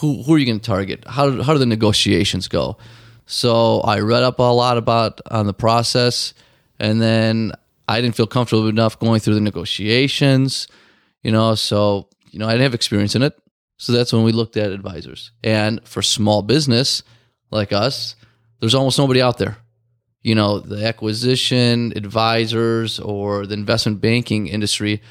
Who 0.01 0.23
who 0.23 0.33
are 0.33 0.37
you 0.39 0.45
going 0.47 0.59
to 0.59 0.65
target? 0.65 1.03
How 1.07 1.29
do, 1.29 1.43
how 1.43 1.53
do 1.53 1.59
the 1.59 1.65
negotiations 1.67 2.47
go? 2.47 2.77
So 3.27 3.81
I 3.81 3.99
read 3.99 4.23
up 4.23 4.39
a 4.39 4.43
lot 4.43 4.77
about 4.77 5.21
on 5.29 5.45
the 5.45 5.53
process, 5.53 6.33
and 6.79 6.99
then 7.01 7.51
I 7.87 8.01
didn't 8.01 8.15
feel 8.15 8.27
comfortable 8.27 8.67
enough 8.67 8.99
going 8.99 9.19
through 9.19 9.35
the 9.35 9.41
negotiations. 9.41 10.67
You 11.23 11.31
know, 11.31 11.55
so 11.55 12.09
you 12.31 12.39
know 12.39 12.47
I 12.47 12.51
didn't 12.51 12.63
have 12.63 12.75
experience 12.75 13.15
in 13.15 13.23
it. 13.23 13.37
So 13.77 13.93
that's 13.93 14.11
when 14.11 14.23
we 14.23 14.31
looked 14.31 14.57
at 14.57 14.71
advisors. 14.71 15.31
And 15.43 15.85
for 15.87 16.01
small 16.01 16.41
business 16.41 17.03
like 17.51 17.71
us, 17.71 18.15
there's 18.59 18.75
almost 18.75 18.97
nobody 18.97 19.21
out 19.21 19.37
there 19.37 19.57
you 20.27 20.35
know 20.35 20.59
the 20.59 20.85
acquisition 20.85 21.93
advisors 21.95 22.99
or 22.99 23.45
the 23.45 23.53
investment 23.53 24.01
banking 24.01 24.47
industry 24.47 25.01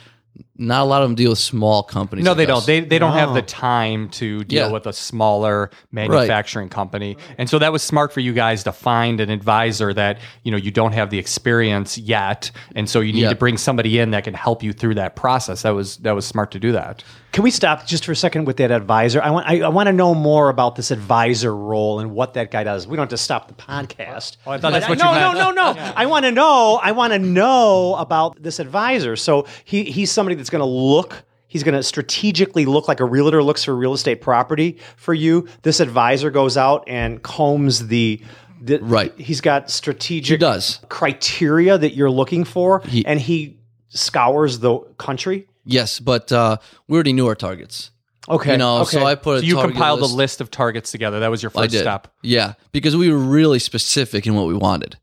not 0.58 0.82
a 0.82 0.84
lot 0.84 1.02
of 1.02 1.08
them 1.08 1.14
deal 1.14 1.30
with 1.30 1.38
small 1.38 1.82
companies. 1.82 2.24
No, 2.24 2.30
like 2.32 2.38
they 2.38 2.46
don't. 2.46 2.58
us. 2.58 2.66
They 2.66 2.80
they 2.80 2.98
don't 2.98 3.12
have 3.12 3.34
the 3.34 3.42
time 3.42 4.08
to 4.10 4.44
deal 4.44 4.66
Yeah. 4.66 4.72
with 4.72 4.86
a 4.86 4.92
smaller 4.92 5.70
manufacturing 5.92 6.68
company. 6.68 7.16
And 7.38 7.48
so 7.48 7.58
that 7.58 7.72
was 7.72 7.82
smart 7.82 8.12
for 8.12 8.20
you 8.20 8.32
guys 8.32 8.64
to 8.64 8.72
find 8.72 9.20
an 9.20 9.30
advisor 9.30 9.92
that, 9.94 10.18
you 10.44 10.50
know, 10.50 10.56
you 10.58 10.70
don't 10.70 10.92
have 10.92 11.10
the 11.10 11.18
experience 11.18 11.98
yet. 11.98 12.50
And 12.74 12.88
so 12.88 13.00
you 13.00 13.12
need 13.12 13.22
Yeah. 13.22 13.30
to 13.30 13.34
bring 13.36 13.56
somebody 13.58 13.98
in 13.98 14.10
that 14.12 14.24
can 14.24 14.34
help 14.34 14.62
you 14.62 14.72
through 14.72 14.94
that 14.94 15.16
process. 15.16 15.62
That 15.62 15.74
was 15.74 15.96
that 15.98 16.14
was 16.14 16.24
smart 16.26 16.50
to 16.52 16.58
do 16.60 16.72
that. 16.72 17.02
Can 17.32 17.42
we 17.42 17.50
stop 17.50 17.86
just 17.86 18.06
for 18.06 18.12
a 18.12 18.16
second 18.16 18.46
with 18.46 18.56
that 18.56 18.70
advisor? 18.70 19.20
I 19.22 19.28
want 19.30 19.46
I, 19.46 19.60
I 19.60 19.68
want 19.68 19.88
to 19.88 19.92
know 19.92 20.14
more 20.14 20.48
about 20.48 20.74
this 20.76 20.90
advisor 20.90 21.54
role 21.54 22.00
and 22.00 22.12
what 22.12 22.32
that 22.34 22.50
guy 22.50 22.64
does. 22.64 22.86
We 22.86 22.96
don't 22.96 23.02
have 23.04 23.10
to 23.10 23.16
stop 23.18 23.48
the 23.48 23.54
podcast. 23.54 24.38
Oh, 24.46 24.52
I 24.52 24.58
thought 24.58 24.72
that's 24.72 24.88
what 24.88 24.96
no, 24.98 25.12
you 25.12 25.20
no, 25.20 25.32
meant. 25.32 25.54
no, 25.56 25.72
no, 25.72 25.92
I 25.96 26.06
want 26.06 26.24
to 26.24 26.32
know. 26.32 26.80
I 26.82 26.92
want 26.92 27.12
to 27.12 27.18
know 27.18 27.94
about 27.96 28.42
this 28.42 28.58
advisor. 28.58 29.16
So 29.16 29.46
he 29.64 29.84
he's 29.84 30.10
somebody 30.10 30.34
that's 30.36 30.45
going 30.50 30.60
to 30.60 30.64
look. 30.66 31.24
He's 31.48 31.62
going 31.62 31.74
to 31.74 31.82
strategically 31.82 32.66
look 32.66 32.88
like 32.88 33.00
a 33.00 33.04
realtor 33.04 33.42
looks 33.42 33.64
for 33.64 33.74
real 33.74 33.94
estate 33.94 34.20
property 34.20 34.78
for 34.96 35.14
you. 35.14 35.48
This 35.62 35.80
advisor 35.80 36.30
goes 36.30 36.56
out 36.56 36.84
and 36.86 37.22
combs 37.22 37.86
the. 37.86 38.20
the 38.60 38.78
Right. 38.80 39.14
He's 39.18 39.40
got 39.40 39.70
strategic 39.70 40.34
He 40.34 40.38
does. 40.38 40.80
criteria 40.88 41.78
that 41.78 41.94
you're 41.94 42.10
looking 42.10 42.44
for, 42.44 42.80
He- 42.80 43.06
and 43.06 43.20
he 43.20 43.58
scours 43.88 44.58
the 44.58 44.78
country. 44.98 45.46
Yes, 45.64 45.98
but 46.00 46.30
uh, 46.32 46.58
we 46.88 46.94
already 46.96 47.12
knew 47.12 47.26
our 47.26 47.34
targets. 47.34 47.90
Okay. 48.28 48.52
You 48.52 48.58
know, 48.58 48.78
okay. 48.78 48.98
so 48.98 49.06
I 49.06 49.14
put 49.14 49.36
a 49.36 49.40
So 49.40 49.46
you 49.46 49.60
compiled 49.60 50.00
list. 50.00 50.12
a 50.12 50.16
list 50.16 50.40
of 50.40 50.50
targets 50.50 50.90
together. 50.90 51.20
That 51.20 51.30
was 51.30 51.42
your 51.42 51.50
I 51.54 51.62
first 51.62 51.70
did. 51.72 51.80
step. 51.80 52.08
Yeah, 52.22 52.54
because 52.72 52.96
we 52.96 53.10
were 53.10 53.18
really 53.18 53.60
specific 53.60 54.26
in 54.26 54.34
what 54.34 54.46
we 54.48 54.54
wanted. 54.54 54.98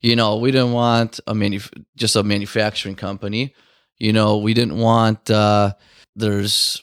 You 0.00 0.16
know, 0.16 0.36
we 0.36 0.50
didn't 0.50 0.72
want 0.72 1.18
a 1.26 1.34
manuf- 1.34 1.72
just 1.96 2.16
a 2.16 2.22
manufacturing 2.24 2.96
company. 2.96 3.54
You 3.98 4.12
know, 4.12 4.38
we 4.38 4.54
didn't 4.54 4.78
want 4.78 5.30
uh, 5.30 5.74
there's 6.16 6.82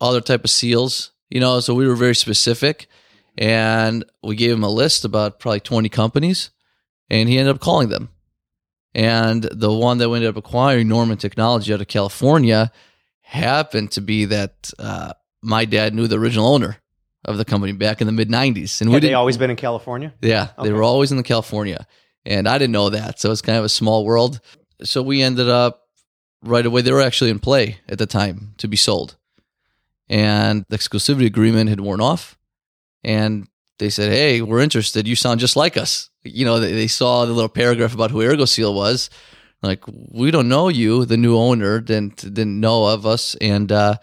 other 0.00 0.20
type 0.20 0.44
of 0.44 0.50
seals. 0.50 1.12
You 1.30 1.40
know, 1.40 1.60
so 1.60 1.74
we 1.74 1.86
were 1.86 1.94
very 1.94 2.14
specific, 2.14 2.88
and 3.38 4.04
we 4.22 4.34
gave 4.34 4.52
him 4.52 4.64
a 4.64 4.70
list 4.70 5.04
about 5.04 5.38
probably 5.38 5.60
twenty 5.60 5.88
companies, 5.88 6.50
and 7.08 7.28
he 7.28 7.38
ended 7.38 7.54
up 7.54 7.60
calling 7.60 7.88
them. 7.88 8.10
And 8.94 9.44
the 9.44 9.72
one 9.72 9.98
that 9.98 10.08
we 10.08 10.16
ended 10.16 10.30
up 10.30 10.36
acquiring, 10.36 10.88
Norman 10.88 11.16
Technology 11.16 11.72
out 11.72 11.80
of 11.80 11.86
California, 11.86 12.72
happened 13.20 13.92
to 13.92 14.00
be 14.00 14.24
that 14.24 14.72
uh, 14.80 15.12
my 15.42 15.64
dad 15.64 15.94
knew 15.94 16.08
the 16.08 16.18
original 16.18 16.46
owner 16.46 16.78
of 17.24 17.38
the 17.38 17.44
company 17.44 17.72
back 17.72 18.00
in 18.00 18.06
the 18.06 18.12
mid 18.12 18.28
'90s, 18.28 18.80
and 18.80 18.90
we 18.90 18.98
they 18.98 19.14
always 19.14 19.36
been 19.36 19.50
in 19.50 19.56
California? 19.56 20.12
yeah, 20.20 20.48
they 20.62 20.72
were 20.72 20.82
always 20.82 21.10
in 21.12 21.16
the 21.16 21.22
California, 21.22 21.86
and 22.24 22.48
I 22.48 22.58
didn't 22.58 22.72
know 22.72 22.90
that, 22.90 23.20
so 23.20 23.30
it's 23.30 23.42
kind 23.42 23.58
of 23.58 23.64
a 23.64 23.68
small 23.68 24.04
world. 24.04 24.40
So 24.82 25.02
we 25.02 25.22
ended 25.22 25.48
up 25.48 25.79
right 26.42 26.64
away. 26.64 26.82
They 26.82 26.92
were 26.92 27.00
actually 27.00 27.30
in 27.30 27.38
play 27.38 27.78
at 27.88 27.98
the 27.98 28.06
time 28.06 28.54
to 28.58 28.68
be 28.68 28.76
sold, 28.76 29.16
and 30.08 30.64
the 30.68 30.78
exclusivity 30.78 31.26
agreement 31.26 31.70
had 31.70 31.80
worn 31.80 32.00
off, 32.00 32.38
and 33.04 33.46
they 33.78 33.90
said, 33.90 34.12
"Hey, 34.12 34.42
we're 34.42 34.60
interested. 34.60 35.08
You 35.08 35.16
sound 35.16 35.40
just 35.40 35.56
like 35.56 35.76
us." 35.76 36.10
You 36.22 36.44
know, 36.44 36.60
they, 36.60 36.72
they 36.72 36.86
saw 36.86 37.24
the 37.24 37.32
little 37.32 37.48
paragraph 37.48 37.94
about 37.94 38.10
who 38.10 38.18
ErgoSeal 38.18 38.74
was. 38.74 39.10
Like, 39.62 39.84
we 39.86 40.30
don't 40.30 40.48
know 40.48 40.68
you. 40.68 41.04
The 41.04 41.16
new 41.16 41.36
owner 41.36 41.80
didn't 41.80 42.16
didn't 42.18 42.60
know 42.60 42.86
of 42.86 43.06
us, 43.06 43.34
and 43.40 43.70
uh, 43.70 43.96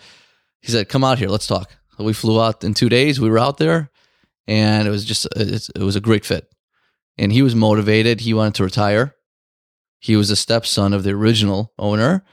he 0.61 0.71
said, 0.71 0.89
"Come 0.89 1.03
out 1.03 1.19
here. 1.19 1.29
Let's 1.29 1.47
talk." 1.47 1.75
So 1.97 2.03
we 2.03 2.13
flew 2.13 2.41
out 2.41 2.63
in 2.63 2.73
two 2.73 2.89
days. 2.89 3.19
We 3.19 3.29
were 3.29 3.39
out 3.39 3.57
there, 3.57 3.89
and 4.47 4.87
it 4.87 4.91
was 4.91 5.05
just 5.05 5.27
it 5.35 5.71
was 5.79 5.95
a 5.95 6.01
great 6.01 6.25
fit. 6.25 6.51
And 7.17 7.31
he 7.31 7.41
was 7.41 7.55
motivated. 7.55 8.21
He 8.21 8.35
wanted 8.35 8.55
to 8.55 8.63
retire. 8.63 9.15
He 9.99 10.15
was 10.15 10.29
a 10.29 10.35
stepson 10.35 10.93
of 10.93 11.03
the 11.03 11.11
original 11.11 11.73
owner, 11.79 12.23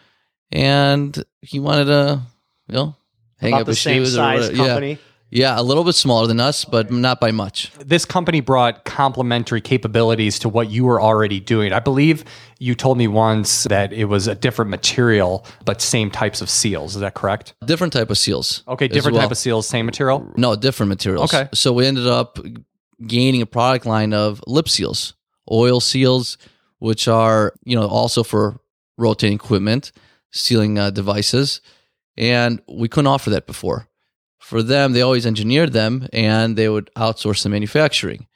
and 0.52 1.22
he 1.40 1.58
wanted 1.60 1.86
to, 1.86 2.22
you 2.68 2.74
know, 2.74 2.96
hang 3.38 3.52
About 3.52 3.60
up 3.62 3.66
the 3.66 3.72
his 3.72 3.80
same 3.80 4.02
shoes. 4.02 4.14
or 4.14 4.18
size 4.18 4.40
whatever. 4.50 4.56
company. 4.68 4.90
Yeah, 5.30 5.54
yeah, 5.56 5.60
a 5.60 5.62
little 5.64 5.82
bit 5.82 5.94
smaller 5.94 6.28
than 6.28 6.38
us, 6.38 6.64
but 6.64 6.92
not 6.92 7.20
by 7.20 7.32
much. 7.32 7.72
This 7.84 8.04
company 8.04 8.40
brought 8.40 8.84
complementary 8.84 9.60
capabilities 9.60 10.38
to 10.40 10.48
what 10.48 10.70
you 10.70 10.84
were 10.84 11.00
already 11.00 11.40
doing. 11.40 11.72
I 11.72 11.80
believe 11.80 12.24
you 12.60 12.76
told 12.76 12.98
me 12.98 13.08
once 13.08 13.64
that 13.64 13.92
it 13.92 14.04
was 14.04 14.28
a 14.28 14.36
different 14.36 14.70
material, 14.70 15.44
but 15.64 15.80
same 15.80 16.10
types 16.10 16.40
of 16.40 16.48
seals. 16.48 16.94
Is 16.94 17.00
that 17.00 17.14
correct? 17.14 17.54
Different 17.66 17.92
type 17.92 18.10
of 18.10 18.18
seals. 18.18 18.62
Okay, 18.68 18.86
different 18.86 19.14
well. 19.14 19.22
type 19.22 19.32
of 19.32 19.38
seals, 19.38 19.66
same 19.66 19.86
material. 19.86 20.30
No, 20.36 20.54
different 20.54 20.88
materials. 20.90 21.34
Okay. 21.34 21.48
So 21.52 21.72
we 21.72 21.84
ended 21.86 22.06
up 22.06 22.38
gaining 23.04 23.42
a 23.42 23.46
product 23.46 23.86
line 23.86 24.12
of 24.14 24.40
lip 24.46 24.68
seals, 24.68 25.14
oil 25.50 25.80
seals, 25.80 26.38
which 26.84 27.08
are, 27.08 27.54
you 27.64 27.74
know, 27.74 27.86
also 27.88 28.22
for 28.22 28.60
rotating 28.98 29.36
equipment, 29.36 29.90
sealing 30.32 30.78
uh, 30.78 30.90
devices. 30.90 31.62
And 32.14 32.60
we 32.68 32.88
couldn't 32.88 33.06
offer 33.06 33.30
that 33.30 33.46
before. 33.46 33.88
For 34.38 34.62
them, 34.62 34.92
they 34.92 35.00
always 35.00 35.24
engineered 35.24 35.72
them 35.72 36.06
and 36.12 36.56
they 36.56 36.68
would 36.68 36.90
outsource 36.94 37.42
the 37.42 37.48
manufacturing. 37.48 38.26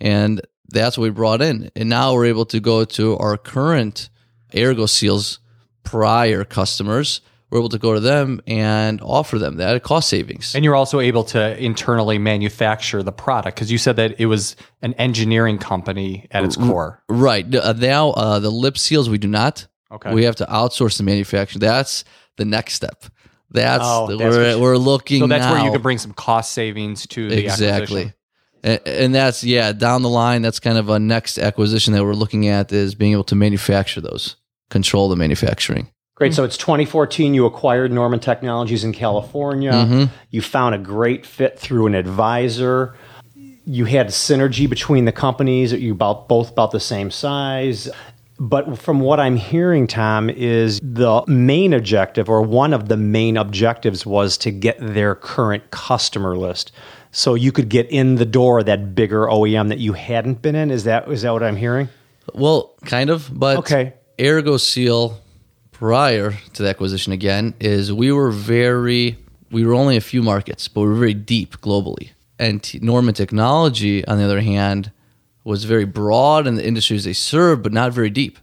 And 0.00 0.40
that's 0.70 0.98
what 0.98 1.04
we 1.04 1.10
brought 1.10 1.40
in. 1.40 1.70
And 1.76 1.88
now 1.88 2.14
we're 2.14 2.24
able 2.24 2.46
to 2.46 2.58
go 2.58 2.84
to 2.84 3.16
our 3.18 3.36
current 3.36 4.10
Ergo 4.56 4.86
Seals 4.86 5.38
prior 5.84 6.42
customers. 6.42 7.20
We're 7.50 7.58
able 7.58 7.68
to 7.68 7.78
go 7.78 7.94
to 7.94 8.00
them 8.00 8.40
and 8.46 9.00
offer 9.00 9.38
them 9.38 9.58
that 9.58 9.82
cost 9.82 10.08
savings. 10.08 10.54
And 10.54 10.64
you're 10.64 10.74
also 10.74 10.98
able 10.98 11.24
to 11.24 11.56
internally 11.62 12.18
manufacture 12.18 13.02
the 13.02 13.12
product 13.12 13.56
because 13.56 13.70
you 13.70 13.78
said 13.78 13.96
that 13.96 14.18
it 14.18 14.26
was 14.26 14.56
an 14.82 14.94
engineering 14.94 15.58
company 15.58 16.26
at 16.32 16.42
its 16.44 16.56
core. 16.56 17.02
Right. 17.08 17.54
Uh, 17.54 17.72
now, 17.74 18.10
uh, 18.10 18.38
the 18.40 18.50
lip 18.50 18.76
seals, 18.76 19.08
we 19.08 19.18
do 19.18 19.28
not. 19.28 19.66
Okay. 19.92 20.12
We 20.12 20.24
have 20.24 20.34
to 20.36 20.46
outsource 20.46 20.96
the 20.96 21.04
manufacturing. 21.04 21.60
That's 21.60 22.04
the 22.36 22.44
next 22.44 22.74
step. 22.74 23.04
That's, 23.50 23.84
Oh, 23.86 24.08
that's 24.08 24.36
we're, 24.36 24.58
we're 24.58 24.76
looking 24.76 25.20
so 25.20 25.26
that's 25.28 25.46
where 25.46 25.64
you 25.64 25.70
can 25.70 25.80
bring 25.80 25.98
some 25.98 26.12
cost 26.12 26.52
savings 26.52 27.06
to 27.08 27.28
the 27.28 27.38
exactly. 27.38 28.12
And, 28.64 28.80
and 28.84 29.14
that's 29.14 29.44
yeah 29.44 29.72
down 29.72 30.02
the 30.02 30.08
line. 30.08 30.42
That's 30.42 30.58
kind 30.58 30.78
of 30.78 30.88
a 30.88 30.98
next 30.98 31.38
acquisition 31.38 31.92
that 31.92 32.02
we're 32.04 32.14
looking 32.14 32.48
at 32.48 32.72
is 32.72 32.96
being 32.96 33.12
able 33.12 33.24
to 33.24 33.36
manufacture 33.36 34.00
those, 34.00 34.36
control 34.70 35.08
the 35.08 35.16
manufacturing. 35.16 35.88
Great. 36.16 36.32
So 36.32 36.44
it's 36.44 36.56
2014. 36.56 37.34
You 37.34 37.44
acquired 37.44 37.90
Norman 37.90 38.20
Technologies 38.20 38.84
in 38.84 38.92
California. 38.92 39.72
Mm-hmm. 39.72 40.14
You 40.30 40.42
found 40.42 40.74
a 40.74 40.78
great 40.78 41.26
fit 41.26 41.58
through 41.58 41.86
an 41.86 41.94
advisor. 41.94 42.94
You 43.66 43.86
had 43.86 44.08
synergy 44.08 44.68
between 44.68 45.06
the 45.06 45.12
companies. 45.12 45.72
You 45.72 45.92
about 45.92 46.28
both 46.28 46.52
about 46.52 46.70
the 46.70 46.78
same 46.78 47.10
size. 47.10 47.88
But 48.38 48.78
from 48.78 49.00
what 49.00 49.20
I'm 49.20 49.36
hearing, 49.36 49.86
Tom, 49.86 50.28
is 50.28 50.80
the 50.82 51.24
main 51.26 51.72
objective, 51.72 52.28
or 52.28 52.42
one 52.42 52.72
of 52.72 52.88
the 52.88 52.96
main 52.96 53.36
objectives, 53.36 54.04
was 54.04 54.36
to 54.38 54.50
get 54.50 54.76
their 54.80 55.14
current 55.14 55.70
customer 55.70 56.36
list, 56.36 56.72
so 57.12 57.34
you 57.34 57.52
could 57.52 57.68
get 57.68 57.88
in 57.90 58.16
the 58.16 58.24
door 58.24 58.64
that 58.64 58.94
bigger 58.96 59.26
OEM 59.26 59.68
that 59.68 59.78
you 59.78 59.92
hadn't 59.92 60.42
been 60.42 60.56
in. 60.56 60.72
Is 60.72 60.82
that 60.82 61.08
is 61.08 61.22
that 61.22 61.32
what 61.32 61.44
I'm 61.44 61.56
hearing? 61.56 61.88
Well, 62.34 62.74
kind 62.84 63.08
of, 63.08 63.30
but 63.32 63.58
Okay. 63.58 63.94
Ergo 64.20 64.56
Seal 64.56 65.20
prior 65.84 66.32
to 66.54 66.62
the 66.62 66.68
acquisition 66.70 67.12
again 67.12 67.52
is 67.60 67.92
we 67.92 68.10
were 68.10 68.30
very 68.30 69.18
we 69.50 69.66
were 69.66 69.74
only 69.74 69.98
a 69.98 70.00
few 70.00 70.22
markets, 70.22 70.66
but 70.66 70.80
we 70.80 70.86
were 70.86 70.94
very 70.94 71.12
deep 71.12 71.60
globally. 71.60 72.12
And 72.38 72.62
T- 72.62 72.78
Norman 72.80 73.12
Technology, 73.12 74.02
on 74.06 74.16
the 74.16 74.24
other 74.24 74.40
hand, 74.40 74.90
was 75.44 75.64
very 75.64 75.84
broad 75.84 76.46
in 76.46 76.54
the 76.54 76.66
industries 76.66 77.04
they 77.04 77.12
served, 77.12 77.62
but 77.62 77.70
not 77.70 77.92
very 77.92 78.08
deep. 78.08 78.38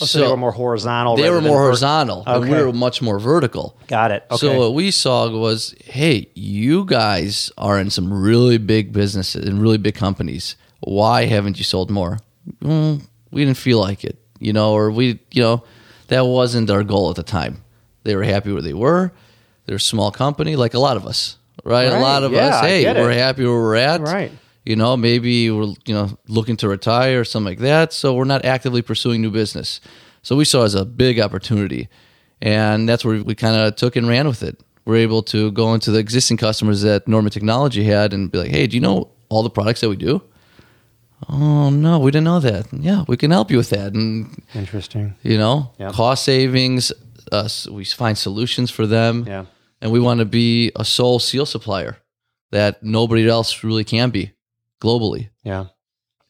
Oh, 0.00 0.06
so, 0.06 0.20
they 0.20 0.26
were 0.26 0.38
more 0.38 0.52
horizontal. 0.52 1.16
They 1.16 1.28
were 1.28 1.42
more 1.42 1.58
horizontal, 1.58 2.24
and 2.26 2.48
we 2.48 2.56
were 2.56 2.72
much 2.72 3.02
more 3.02 3.18
vertical. 3.18 3.76
Got 3.88 4.10
it. 4.10 4.24
Okay. 4.30 4.38
So 4.38 4.58
what 4.58 4.72
we 4.72 4.90
saw 4.90 5.28
was, 5.28 5.74
hey, 5.84 6.28
you 6.34 6.86
guys 6.86 7.52
are 7.58 7.78
in 7.78 7.90
some 7.90 8.10
really 8.10 8.56
big 8.56 8.90
businesses 8.90 9.46
and 9.46 9.60
really 9.60 9.76
big 9.76 9.96
companies. 9.96 10.56
Why 10.80 11.26
haven't 11.26 11.58
you 11.58 11.64
sold 11.64 11.90
more? 11.90 12.20
Mm, 12.64 13.02
we 13.30 13.44
didn't 13.44 13.58
feel 13.58 13.80
like 13.80 14.02
it, 14.02 14.16
you 14.40 14.54
know, 14.54 14.72
or 14.72 14.90
we, 14.90 15.20
you 15.30 15.42
know, 15.42 15.62
that 16.08 16.26
wasn't 16.26 16.70
our 16.70 16.82
goal 16.84 17.10
at 17.10 17.16
the 17.16 17.22
time. 17.22 17.64
They 18.04 18.16
were 18.16 18.24
happy 18.24 18.52
where 18.52 18.62
they 18.62 18.74
were. 18.74 19.12
They're 19.66 19.76
a 19.76 19.80
small 19.80 20.10
company, 20.10 20.56
like 20.56 20.74
a 20.74 20.78
lot 20.78 20.96
of 20.96 21.06
us, 21.06 21.38
right? 21.64 21.90
Right, 21.90 21.98
A 21.98 22.00
lot 22.00 22.24
of 22.24 22.32
yeah, 22.32 22.46
us, 22.48 22.60
hey, 22.62 22.92
we're 22.92 23.12
happy 23.12 23.44
where 23.44 23.52
we're 23.52 23.76
at, 23.76 24.00
Right. 24.00 24.32
You 24.64 24.76
know, 24.76 24.96
maybe 24.96 25.50
we're 25.50 25.74
you 25.86 25.94
know 25.94 26.16
looking 26.28 26.56
to 26.58 26.68
retire 26.68 27.20
or 27.20 27.24
something 27.24 27.50
like 27.50 27.58
that. 27.58 27.92
So 27.92 28.14
we're 28.14 28.24
not 28.24 28.44
actively 28.44 28.80
pursuing 28.80 29.20
new 29.20 29.30
business. 29.30 29.80
So 30.22 30.36
we 30.36 30.44
saw 30.44 30.62
it 30.62 30.66
as 30.66 30.74
a 30.76 30.84
big 30.84 31.18
opportunity, 31.18 31.88
and 32.40 32.88
that's 32.88 33.04
where 33.04 33.22
we 33.24 33.34
kind 33.34 33.56
of 33.56 33.74
took 33.74 33.96
and 33.96 34.06
ran 34.06 34.28
with 34.28 34.42
it. 34.44 34.60
We're 34.84 34.96
able 34.96 35.22
to 35.24 35.50
go 35.50 35.74
into 35.74 35.90
the 35.90 35.98
existing 35.98 36.36
customers 36.36 36.82
that 36.82 37.08
Norman 37.08 37.32
Technology 37.32 37.82
had 37.82 38.12
and 38.12 38.30
be 38.30 38.38
like, 38.38 38.50
"Hey, 38.50 38.68
do 38.68 38.76
you 38.76 38.80
know 38.80 39.10
all 39.28 39.42
the 39.42 39.50
products 39.50 39.80
that 39.80 39.88
we 39.88 39.96
do?" 39.96 40.22
Oh 41.28 41.70
no, 41.70 41.98
we 41.98 42.10
didn't 42.10 42.24
know 42.24 42.40
that. 42.40 42.66
Yeah, 42.72 43.04
we 43.08 43.16
can 43.16 43.30
help 43.30 43.50
you 43.50 43.56
with 43.56 43.70
that, 43.70 43.92
and 43.94 44.42
Interesting. 44.54 45.14
you 45.22 45.38
know, 45.38 45.72
Yep. 45.78 45.92
cost 45.92 46.24
savings. 46.24 46.92
Uh, 47.30 47.44
s- 47.44 47.68
we 47.68 47.84
find 47.84 48.18
solutions 48.18 48.70
for 48.70 48.86
them, 48.86 49.24
Yeah. 49.26 49.44
and 49.80 49.92
we 49.92 50.00
want 50.00 50.18
to 50.20 50.24
be 50.26 50.70
a 50.76 50.84
sole 50.84 51.18
seal 51.18 51.46
supplier 51.46 51.96
that 52.50 52.82
nobody 52.82 53.28
else 53.28 53.64
really 53.64 53.84
can 53.84 54.10
be 54.10 54.32
globally. 54.82 55.30
Yeah. 55.44 55.66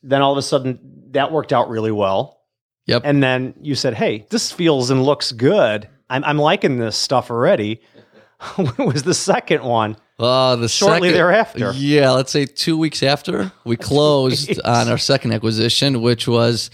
Then 0.03 0.23
all 0.23 0.33
of 0.33 0.39
a 0.39 0.43
sudden, 0.43 0.79
that 1.13 1.33
worked 1.33 1.53
out 1.53 1.69
really 1.69 1.91
well. 1.93 2.39
Yep. 2.87 3.03
And 3.05 3.23
then 3.23 3.55
you 3.61 3.75
said, 3.75 3.95
hey, 3.95 4.27
this 4.31 4.53
feels 4.53 4.91
and 4.91 5.03
looks 5.05 5.33
good. 5.33 5.89
I'm, 6.11 6.23
I'm 6.25 6.39
liking 6.39 6.79
this 6.79 6.97
stuff 6.97 7.31
already. 7.31 7.81
what 8.57 8.79
was 8.79 9.03
the 9.05 9.15
second 9.15 9.63
one? 9.65 9.97
Uh, 10.19 10.57
the 10.57 10.69
Shortly 10.69 11.09
second- 11.09 11.15
thereafter. 11.15 11.73
Yeah, 11.75 12.11
let's 12.11 12.31
say 12.31 12.47
two 12.47 12.77
weeks 12.79 13.03
after 13.03 13.53
we 13.65 13.77
closed 13.91 14.61
on 14.65 14.89
our 14.89 14.99
second 14.99 15.33
acquisition, 15.33 16.01
which 16.03 16.29
was 16.29 16.71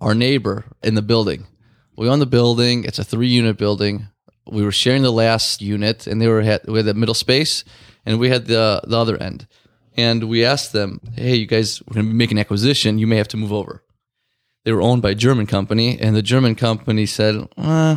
our 0.00 0.14
neighbor 0.14 0.64
in 0.82 0.94
the 0.94 1.02
building. 1.02 1.46
We 1.96 2.08
own 2.08 2.18
the 2.18 2.26
building. 2.26 2.84
It's 2.84 2.98
a 2.98 3.04
three-unit 3.04 3.56
building. 3.56 4.08
We 4.46 4.62
were 4.62 4.72
sharing 4.72 5.02
the 5.02 5.10
last 5.10 5.62
unit, 5.62 6.06
and 6.06 6.20
they 6.20 6.28
were 6.28 6.42
had, 6.42 6.60
we 6.68 6.78
had 6.78 6.86
the 6.86 6.94
middle 6.94 7.14
space, 7.14 7.64
and 8.04 8.20
we 8.20 8.28
had 8.28 8.46
the 8.46 8.82
the 8.86 8.98
other 8.98 9.16
end. 9.16 9.48
And 9.96 10.24
we 10.24 10.44
asked 10.44 10.72
them, 10.72 11.00
"Hey, 11.16 11.36
you 11.36 11.46
guys, 11.46 11.82
we're 11.82 11.94
going 11.94 12.06
to 12.06 12.12
be 12.12 12.16
making 12.16 12.36
an 12.36 12.42
acquisition. 12.42 12.98
You 12.98 13.06
may 13.06 13.16
have 13.16 13.28
to 13.28 13.36
move 13.38 13.52
over." 13.52 13.82
They 14.64 14.72
were 14.72 14.82
owned 14.82 15.00
by 15.02 15.10
a 15.10 15.14
German 15.14 15.46
company, 15.46 15.98
and 15.98 16.14
the 16.14 16.22
German 16.22 16.54
company 16.54 17.06
said, 17.06 17.48
uh, 17.56 17.96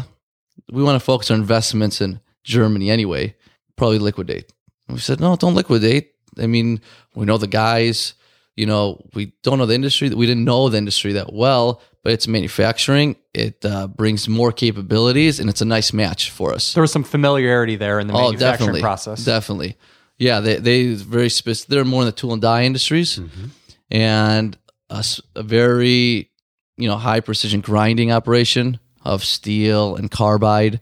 "We 0.72 0.82
want 0.82 0.96
to 0.96 1.06
focus 1.06 1.30
our 1.30 1.38
investments 1.38 2.00
in 2.00 2.22
Germany 2.44 2.90
anyway. 2.90 3.36
Probably 3.76 4.00
liquidate." 4.00 4.52
And 4.90 4.96
we 4.98 5.02
said, 5.02 5.20
"No, 5.20 5.36
don't 5.36 5.54
liquidate. 5.56 6.14
I 6.42 6.48
mean, 6.48 6.82
we 7.16 7.26
know 7.26 7.38
the 7.38 7.48
guys. 7.48 8.16
You 8.56 8.66
know, 8.66 9.00
we 9.14 9.34
don't 9.44 9.58
know 9.60 9.66
the 9.68 9.76
industry. 9.76 10.10
We 10.10 10.26
didn't 10.26 10.44
know 10.44 10.68
the 10.68 10.78
industry 10.80 11.14
that 11.14 11.32
well, 11.32 11.82
but 12.04 12.12
it's 12.12 12.28
manufacturing. 12.28 13.16
It 13.34 13.64
uh, 13.64 13.88
brings 13.88 14.28
more 14.28 14.52
capabilities, 14.52 15.40
and 15.40 15.50
it's 15.50 15.62
a 15.62 15.66
nice 15.66 15.94
match 15.94 16.32
for 16.32 16.54
us. 16.54 16.74
There 16.74 16.82
was 16.82 16.92
some 16.92 17.04
familiarity 17.06 17.76
there 17.78 18.00
in 18.00 18.08
the 18.08 18.14
Oh, 18.14 18.32
manufacturing 18.32 18.82
process. 18.82 19.24
definitely. 19.24 19.78
Yeah, 20.18 20.40
they 20.42 20.56
they 20.58 20.94
very 20.96 21.30
specific. 21.30 21.70
They're 21.70 21.86
more 21.86 22.02
in 22.02 22.08
the 22.08 22.12
tool 22.12 22.34
and 22.34 22.42
die 22.42 22.64
industries, 22.66 23.22
and 23.92 24.58
a 24.90 25.44
very 25.44 26.30
you 26.78 26.88
know 26.90 26.98
high 26.98 27.20
precision 27.22 27.62
grinding 27.62 28.12
operation 28.12 28.80
of 29.06 29.24
steel 29.24 29.96
and 29.96 30.10
carbide, 30.12 30.82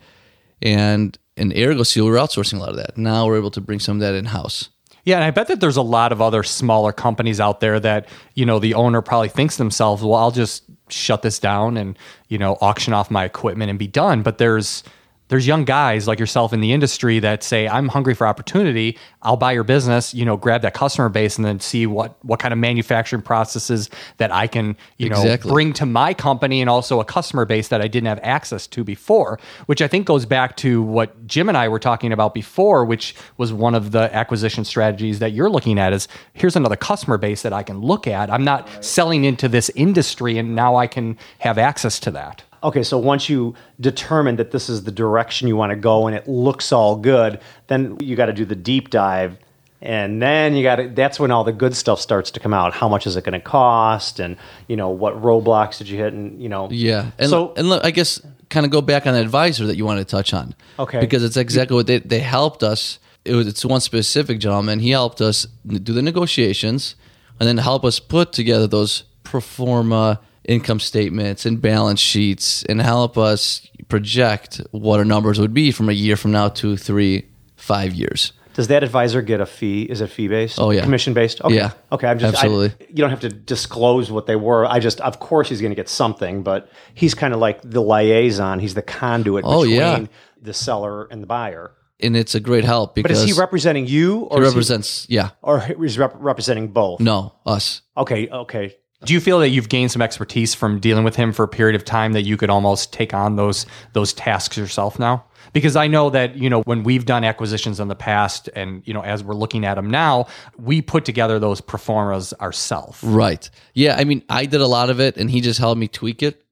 and 0.61 1.17
in 1.37 1.53
Ergo 1.57 1.83
Seal, 1.83 2.05
we 2.05 2.11
we're 2.11 2.17
outsourcing 2.17 2.57
a 2.57 2.59
lot 2.59 2.69
of 2.69 2.77
that. 2.77 2.97
Now 2.97 3.25
we're 3.25 3.37
able 3.37 3.51
to 3.51 3.61
bring 3.61 3.79
some 3.79 3.97
of 3.97 4.01
that 4.01 4.15
in 4.15 4.25
house. 4.25 4.69
Yeah, 5.03 5.15
and 5.15 5.23
I 5.23 5.31
bet 5.31 5.47
that 5.47 5.61
there's 5.61 5.77
a 5.77 5.81
lot 5.81 6.11
of 6.11 6.21
other 6.21 6.43
smaller 6.43 6.91
companies 6.91 7.39
out 7.39 7.61
there 7.61 7.79
that, 7.79 8.09
you 8.33 8.45
know, 8.45 8.59
the 8.59 8.73
owner 8.73 9.01
probably 9.01 9.29
thinks 9.29 9.55
themselves, 9.55 10.03
well, 10.03 10.15
I'll 10.15 10.31
just 10.31 10.63
shut 10.89 11.21
this 11.21 11.39
down 11.39 11.77
and, 11.77 11.97
you 12.27 12.37
know, 12.37 12.57
auction 12.59 12.91
off 12.91 13.09
my 13.09 13.23
equipment 13.23 13.69
and 13.69 13.79
be 13.79 13.87
done. 13.87 14.21
But 14.21 14.37
there's 14.37 14.83
there's 15.29 15.45
young 15.45 15.65
guys 15.65 16.07
like 16.07 16.19
yourself 16.19 16.53
in 16.53 16.61
the 16.61 16.71
industry 16.71 17.19
that 17.19 17.43
say, 17.43 17.67
I'm 17.67 17.89
hungry 17.89 18.13
for 18.13 18.25
opportunity. 18.25 18.97
I'll 19.21 19.37
buy 19.37 19.51
your 19.51 19.63
business, 19.63 20.13
you 20.13 20.23
know, 20.23 20.37
grab 20.37 20.61
that 20.61 20.73
customer 20.73 21.09
base 21.09 21.37
and 21.37 21.45
then 21.45 21.59
see 21.59 21.85
what 21.85 22.23
what 22.23 22.39
kind 22.39 22.53
of 22.53 22.57
manufacturing 22.57 23.21
processes 23.21 23.89
that 24.17 24.31
I 24.31 24.47
can, 24.47 24.77
you 24.97 25.09
know, 25.09 25.21
bring 25.51 25.73
to 25.73 25.85
my 25.85 26.13
company 26.13 26.61
and 26.61 26.69
also 26.69 26.99
a 26.99 27.05
customer 27.05 27.45
base 27.45 27.67
that 27.67 27.81
I 27.81 27.87
didn't 27.87 28.07
have 28.07 28.19
access 28.23 28.67
to 28.67 28.83
before, 28.83 29.39
which 29.65 29.81
I 29.81 29.87
think 29.87 30.07
goes 30.07 30.25
back 30.25 30.55
to 30.57 30.81
what 30.81 31.27
Jim 31.27 31.49
and 31.49 31.57
I 31.57 31.67
were 31.67 31.79
talking 31.79 32.13
about 32.13 32.33
before, 32.33 32.85
which 32.85 33.15
was 33.37 33.51
one 33.51 33.75
of 33.75 33.91
the 33.91 34.13
acquisition 34.15 34.63
strategies 34.63 35.19
that 35.19 35.33
you're 35.33 35.49
looking 35.49 35.77
at 35.77 35.91
is 35.91 36.07
here's 36.33 36.55
another 36.55 36.77
customer 36.77 37.17
base 37.17 37.41
that 37.41 37.53
I 37.53 37.63
can 37.63 37.81
look 37.81 38.07
at. 38.07 38.31
I'm 38.31 38.45
not 38.45 38.83
selling 38.83 39.25
into 39.25 39.49
this 39.49 39.69
industry 39.75 40.37
and 40.37 40.55
now 40.55 40.77
I 40.77 40.87
can 40.87 41.17
have 41.39 41.57
access 41.57 41.99
to 42.01 42.11
that. 42.11 42.43
Okay, 42.63 42.83
so 42.83 42.97
once 42.97 43.29
you 43.29 43.53
determine 43.79 44.35
that 44.37 44.51
this 44.51 44.69
is 44.69 44.83
the 44.83 44.91
direction 44.91 45.47
you 45.47 45.55
want 45.55 45.71
to 45.71 45.75
go 45.75 46.07
and 46.07 46.15
it 46.15 46.27
looks 46.27 46.71
all 46.71 46.95
good, 46.95 47.39
then 47.67 47.97
you 48.01 48.15
got 48.15 48.25
to 48.27 48.33
do 48.33 48.45
the 48.45 48.55
deep 48.55 48.89
dive. 48.89 49.37
And 49.79 50.19
then 50.19 50.55
you 50.55 50.63
got 50.63 50.77
to, 50.77 50.87
that's 50.89 51.19
when 51.19 51.29
all 51.29 51.43
the 51.43 51.51
good 51.51 51.75
stuff 51.75 52.01
starts 52.01 52.31
to 52.31 52.39
come 52.39 52.51
out. 52.53 52.73
How 52.73 52.89
much 52.89 53.05
is 53.05 53.15
it 53.15 53.23
going 53.23 53.33
to 53.33 53.39
cost? 53.39 54.19
And, 54.19 54.35
you 54.67 54.75
know, 54.75 54.89
what 54.89 55.21
roadblocks 55.21 55.77
did 55.77 55.87
you 55.87 55.97
hit? 55.99 56.13
And, 56.13 56.41
you 56.41 56.49
know, 56.49 56.67
Yeah, 56.71 57.11
and 57.19 57.29
So- 57.29 57.53
and 57.55 57.69
look, 57.69 57.85
I 57.85 57.91
guess 57.91 58.19
kind 58.49 58.65
of 58.65 58.71
go 58.71 58.81
back 58.81 59.05
on 59.05 59.13
the 59.13 59.19
advisor 59.21 59.67
that 59.67 59.77
you 59.77 59.85
wanted 59.85 60.07
to 60.07 60.11
touch 60.15 60.33
on. 60.33 60.55
Okay. 60.79 60.99
because 60.99 61.23
it's 61.23 61.37
exactly 61.37 61.75
what 61.75 61.85
they 61.85 61.99
they 61.99 62.19
helped 62.19 62.63
us. 62.63 62.97
It 63.25 63.35
was 63.35 63.45
it's 63.45 63.63
one 63.65 63.81
specific 63.81 64.39
gentleman. 64.39 64.79
He 64.79 64.91
helped 64.91 65.19
us 65.21 65.45
do 65.67 65.93
the 65.93 66.01
negotiations, 66.01 66.95
and 67.39 67.47
then 67.47 67.57
help 67.57 67.83
us 67.83 67.99
put 67.99 68.31
together 68.31 68.65
those 68.65 69.03
pro 69.23 69.41
forma 69.41 70.19
income 70.47 70.79
statements 70.79 71.45
and 71.45 71.61
balance 71.61 71.99
sheets, 71.99 72.63
and 72.63 72.81
help 72.81 73.17
us 73.17 73.67
project 73.89 74.61
what 74.71 74.99
our 74.99 75.05
numbers 75.05 75.39
would 75.39 75.53
be 75.53 75.71
from 75.71 75.89
a 75.89 75.93
year 75.93 76.15
from 76.15 76.31
now 76.31 76.49
to 76.49 76.75
three, 76.77 77.25
five 77.55 77.93
years. 77.93 78.33
Does 78.53 78.69
that 78.69 78.83
advisor 78.83 79.21
get 79.21 79.39
a 79.39 79.45
fee? 79.45 79.83
Is 79.83 80.01
it 80.01 80.07
fee 80.09 80.27
based? 80.27 80.59
Oh, 80.59 80.71
yeah. 80.71 80.81
Commission 80.81 81.13
based? 81.13 81.41
Okay. 81.41 81.53
Yeah, 81.55 81.71
Okay. 81.91 82.07
I'm 82.07 82.17
just 82.17 82.33
I- 82.35 82.39
absolutely. 82.39 82.87
you 82.89 82.95
don't 82.95 83.11
have 83.11 83.19
to 83.19 83.29
disclose 83.29 84.09
what 84.11 84.25
they 84.25 84.35
were. 84.35 84.65
I 84.65 84.79
just, 84.79 84.99
of 85.01 85.19
course, 85.19 85.47
he's 85.49 85.61
going 85.61 85.69
to 85.71 85.75
get 85.75 85.87
something, 85.89 86.41
but 86.41 86.69
he's 86.95 87.13
kind 87.13 87.35
of 87.35 87.39
like 87.39 87.61
the 87.61 87.81
liaison. 87.81 88.59
He's 88.59 88.73
the 88.73 88.81
conduit 88.81 89.43
Oh, 89.45 89.61
between 89.61 89.77
yeah. 89.77 90.05
the 90.41 90.53
seller 90.53 91.05
and 91.11 91.21
the 91.21 91.27
buyer. 91.27 91.71
And 91.99 92.17
it's 92.17 92.33
a 92.35 92.39
great 92.39 92.63
help 92.63 92.95
But 92.95 93.11
is 93.11 93.23
he 93.23 93.33
representing 93.33 93.85
you, 93.85 94.21
or 94.21 94.39
he 94.41 94.45
is 94.47 94.53
he- 94.53 94.55
represents 94.57 95.05
yeah 95.09 95.29
or 95.41 95.59
he's 95.59 95.97
rep- 95.97 96.13
representing 96.15 96.67
both? 96.69 96.99
no 96.99 97.33
us 97.45 97.81
Okay. 97.95 98.27
Okay. 98.29 98.75
Do 99.05 99.13
you 99.13 99.19
feel 99.19 99.39
that 99.39 99.49
you've 99.49 99.69
gained 99.69 99.91
some 99.91 100.01
expertise 100.01 100.55
from 100.55 100.79
dealing 100.79 101.03
with 101.03 101.15
him 101.15 101.31
for 101.31 101.43
a 101.43 101.47
period 101.47 101.75
of 101.75 101.85
time 101.85 102.13
that 102.13 102.23
you 102.23 102.35
could 102.35 102.49
almost 102.49 102.91
take 102.91 103.13
on 103.13 103.35
those 103.35 103.65
those 103.93 104.11
tasks 104.13 104.57
yourself 104.57 104.97
now? 104.97 105.23
Because 105.53 105.75
I 105.75 105.87
know 105.87 106.09
that 106.09 106.35
you 106.35 106.49
know 106.49 106.61
when 106.63 106.83
we've 106.83 107.05
done 107.05 107.23
acquisitions 107.23 107.79
in 107.79 107.87
the 107.89 107.95
past, 107.95 108.49
and 108.55 108.81
you 108.85 108.93
know 108.93 109.01
as 109.01 109.23
we're 109.23 109.35
looking 109.35 109.65
at 109.65 109.75
them 109.75 109.89
now, 109.89 110.27
we 110.57 110.81
put 110.81 111.05
together 111.05 111.37
those 111.37 111.61
pro 111.61 111.77
formas 111.79 112.33
ourselves. 112.41 113.03
Right. 113.03 113.49
Yeah. 113.75 113.95
I 113.97 114.03
mean, 114.03 114.23
I 114.29 114.45
did 114.45 114.61
a 114.61 114.67
lot 114.67 114.89
of 114.89 114.99
it 114.99 115.15
and 115.17 115.29
he 115.29 115.41
just 115.41 115.59
helped 115.59 115.79
me 115.79 115.87
tweak 115.87 116.23
it. 116.23 116.43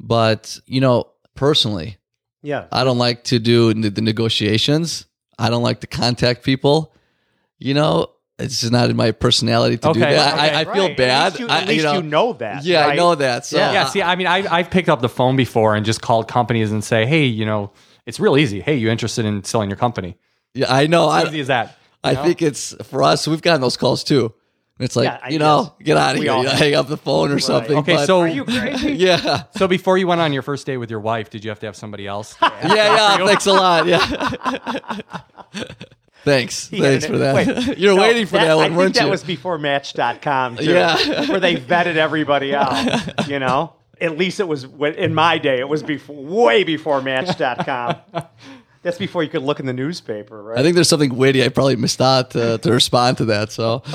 But, 0.00 0.58
you 0.66 0.80
know, 0.80 1.10
personally, 1.36 1.98
Yeah. 2.42 2.66
I 2.72 2.82
don't 2.84 2.98
like 2.98 3.24
to 3.24 3.38
do 3.38 3.72
the 3.72 4.02
negotiations. 4.02 5.06
I 5.38 5.48
don't 5.48 5.62
like 5.62 5.80
to 5.80 5.86
contact 5.86 6.42
people. 6.42 6.92
You 7.58 7.74
know, 7.74 8.10
it's 8.38 8.60
just 8.60 8.72
not 8.72 8.90
in 8.90 8.96
my 8.96 9.12
personality 9.12 9.76
to 9.78 9.92
do 9.92 10.00
that. 10.00 10.34
okay, 10.34 10.54
I, 10.56 10.60
I 10.60 10.64
feel 10.64 10.94
bad. 10.94 11.34
At 11.34 11.38
least 11.38 11.40
you, 11.40 11.46
I, 11.48 11.60
at 11.60 11.68
least 11.68 11.94
you 11.94 12.02
know 12.02 12.32
that. 12.34 12.64
Yeah, 12.64 12.86
I 12.86 12.96
know 12.96 13.14
that. 13.14 13.46
So, 13.46 13.56
Yeah. 13.58 13.72
Yeah, 13.72 13.84
see, 13.86 14.02
I 14.02 14.16
mean, 14.16 14.26
I, 14.26 14.44
I've 14.52 14.70
picked 14.70 14.88
up 14.88 15.00
the 15.00 15.08
phone 15.08 15.36
before 15.36 15.74
and 15.76 15.86
just 15.86 16.02
called 16.02 16.26
companies 16.26 16.72
and 16.72 16.82
say, 16.82 17.06
hey, 17.06 17.24
you 17.26 17.46
know, 17.46 17.72
it's 18.06 18.18
real 18.18 18.36
easy. 18.36 18.60
Hey, 18.60 18.76
you 18.76 18.90
interested 18.90 19.24
in 19.24 19.44
selling 19.44 19.70
your 19.70 19.76
company? 19.76 20.16
yeah, 20.52 20.72
I 20.72 20.86
know. 20.86 21.08
How 21.08 21.24
easy 21.26 21.38
I, 21.38 21.40
is 21.40 21.46
that? 21.48 21.76
I 22.02 22.12
know? 22.14 22.24
think 22.24 22.42
it's 22.42 22.74
for 22.86 23.02
us, 23.02 23.26
we've 23.28 23.40
gotten 23.40 23.60
those 23.60 23.76
calls 23.76 24.04
too. 24.04 24.34
It's 24.80 24.96
like, 24.96 25.04
Yeah, 25.06 25.28
you 25.28 25.38
know, 25.38 25.72
guess. 25.78 25.86
get 25.86 25.96
out 25.96 26.14
of 26.16 26.18
We 26.18 26.26
here. 26.26 26.36
You 26.36 26.42
know, 26.42 26.50
hang 26.50 26.74
up 26.74 26.88
the 26.88 26.96
phone 26.96 27.30
or 27.30 27.38
something. 27.38 27.76
Okay, 27.78 27.94
but- 27.94 28.06
so 28.06 28.20
Are 28.22 28.28
you 28.28 28.44
crazy? 28.44 28.92
yeah. 28.98 29.44
so 29.56 29.68
before 29.68 29.96
you 29.96 30.08
went 30.08 30.20
on 30.20 30.32
your 30.32 30.42
first 30.42 30.66
date 30.66 30.78
with 30.78 30.90
your 30.90 30.98
wife, 30.98 31.30
did 31.30 31.44
you 31.44 31.50
have 31.50 31.60
to 31.60 31.66
have 31.66 31.76
somebody 31.76 32.08
else? 32.08 32.36
Yeah, 32.42 32.74
yeah. 32.74 33.16
Thanks 33.26 33.46
a 33.46 33.52
lot. 33.52 33.86
Yeah. 33.86 35.00
Thanks. 36.24 36.68
He 36.68 36.80
Thanks 36.80 37.06
for 37.06 37.18
that. 37.18 37.34
wait, 37.34 37.78
You're 37.78 37.94
no, 37.94 38.02
waiting 38.02 38.26
for 38.26 38.32
that, 38.38 38.50
I 38.50 38.54
one, 38.56 38.64
think 38.66 38.78
weren't 38.78 38.94
that 38.96 39.04
you? 39.04 39.10
was 39.10 39.22
before 39.22 39.58
Match.com, 39.58 40.56
too, 40.56 40.64
Yeah. 40.64 41.28
where 41.28 41.40
they 41.40 41.56
vetted 41.56 41.96
everybody 41.96 42.54
out. 42.56 43.28
You 43.28 43.38
know, 43.38 43.74
at 44.00 44.18
least 44.18 44.40
it 44.40 44.48
was 44.48 44.64
in 44.64 45.14
my 45.14 45.38
day. 45.38 45.58
It 45.60 45.68
was 45.68 45.82
before, 45.82 46.16
way 46.46 46.64
before 46.64 47.00
Match.com. 47.02 47.96
That's 48.82 48.98
before 48.98 49.22
you 49.22 49.30
could 49.30 49.42
look 49.42 49.60
in 49.60 49.66
the 49.66 49.72
newspaper, 49.72 50.42
right? 50.42 50.58
I 50.58 50.62
think 50.62 50.74
there's 50.74 50.88
something 50.90 51.16
witty 51.16 51.42
I 51.42 51.48
probably 51.48 51.76
missed 51.76 52.02
out 52.02 52.32
to, 52.32 52.58
to 52.58 52.70
respond 52.72 53.16
to 53.18 53.24
that. 53.26 53.50
So, 53.52 53.82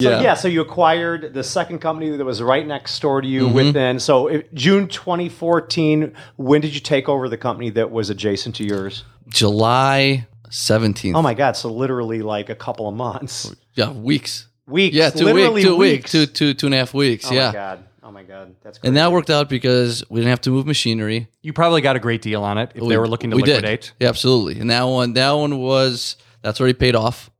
So, 0.00 0.08
yeah. 0.08 0.22
yeah. 0.22 0.34
So 0.34 0.48
you 0.48 0.62
acquired 0.62 1.34
the 1.34 1.44
second 1.44 1.80
company 1.80 2.08
that 2.16 2.24
was 2.24 2.40
right 2.40 2.66
next 2.66 2.98
door 3.02 3.20
to 3.20 3.28
you 3.28 3.46
Mm-hmm. 3.48 3.54
within. 3.54 4.00
So 4.00 4.28
if, 4.28 4.54
June 4.54 4.88
2014. 4.88 6.14
When 6.36 6.60
did 6.62 6.72
you 6.72 6.80
take 6.80 7.06
over 7.08 7.28
the 7.28 7.36
company 7.36 7.68
that 7.70 7.90
was 7.90 8.08
adjacent 8.08 8.54
to 8.56 8.64
yours? 8.64 9.04
July 9.28 10.26
17th. 10.50 11.14
Oh 11.14 11.22
my 11.22 11.34
God! 11.34 11.56
So 11.56 11.72
literally 11.72 12.22
like 12.22 12.48
a 12.50 12.54
couple 12.54 12.88
of 12.88 12.94
months, 12.94 13.54
Yeah, 13.74 13.90
weeks. 13.92 14.48
weeks. 14.66 14.94
Yeah, 14.96 15.10
two 15.10 15.24
literally 15.24 15.54
weeks. 15.54 15.66
Two 15.66 15.76
weeks. 15.76 15.92
weeks. 16.02 16.10
Two, 16.12 16.26
two, 16.26 16.54
two 16.54 16.66
and 16.66 16.74
a 16.74 16.78
half 16.78 16.92
weeks. 16.94 17.30
Oh 17.30 17.34
yeah. 17.34 17.46
my 17.48 17.52
God! 17.52 17.84
Oh 18.02 18.10
my 18.12 18.22
God! 18.22 18.54
That's 18.62 18.78
crazy. 18.78 18.88
And 18.88 18.96
that 18.96 19.12
worked 19.12 19.30
out 19.30 19.48
because 19.48 20.02
we 20.10 20.20
didn't 20.20 20.30
have 20.30 20.40
to 20.42 20.50
move 20.50 20.66
machinery. 20.66 21.28
you 21.42 21.52
probably 21.52 21.80
got 21.80 21.96
a 21.96 22.00
great 22.00 22.22
deal 22.22 22.42
on 22.42 22.58
it 22.58 22.72
if 22.74 22.86
they 22.86 22.96
were 22.96 23.08
looking 23.08 23.30
to 23.30 23.36
we 23.36 23.42
liquidate. 23.42 23.80
Did. 23.82 23.90
Yeah, 24.00 24.08
absolutely. 24.08 24.60
And 24.60 24.70
that 24.70 24.82
one, 24.84 25.12
that 25.14 25.32
one 25.32 25.58
was 25.58 26.16
that's 26.42 26.60
already 26.60 26.74
paid 26.74 26.94
off. 26.96 27.30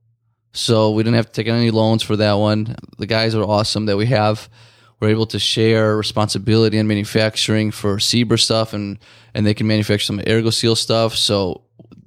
So 0.53 0.90
we 0.90 1.03
didn't 1.05 1.14
have 1.16 1.27
to 1.27 1.33
take 1.33 1.46
any 1.46 1.70
loans 1.70 2.03
for 2.03 2.16
that 2.16 2.33
one. 2.35 2.75
The 2.99 3.07
guys 3.07 3.35
are 3.37 3.42
awesome 3.44 3.87
that 3.87 3.96
we 3.96 4.07
have. 4.07 4.49
We're 4.99 5.11
able 5.11 5.27
to 5.27 5.38
share 5.38 5.96
responsibility 5.96 6.77
in 6.77 6.87
manufacturing 6.87 7.70
for 7.70 7.99
Zebra 8.01 8.38
stuff, 8.38 8.73
and 8.73 8.99
and 9.33 9.46
they 9.46 9.55
can 9.55 9.66
manufacture 9.66 10.05
some 10.05 10.20
Ergo 10.29 10.51
Seal 10.51 10.77
stuff. 10.77 11.14
So 11.16 11.62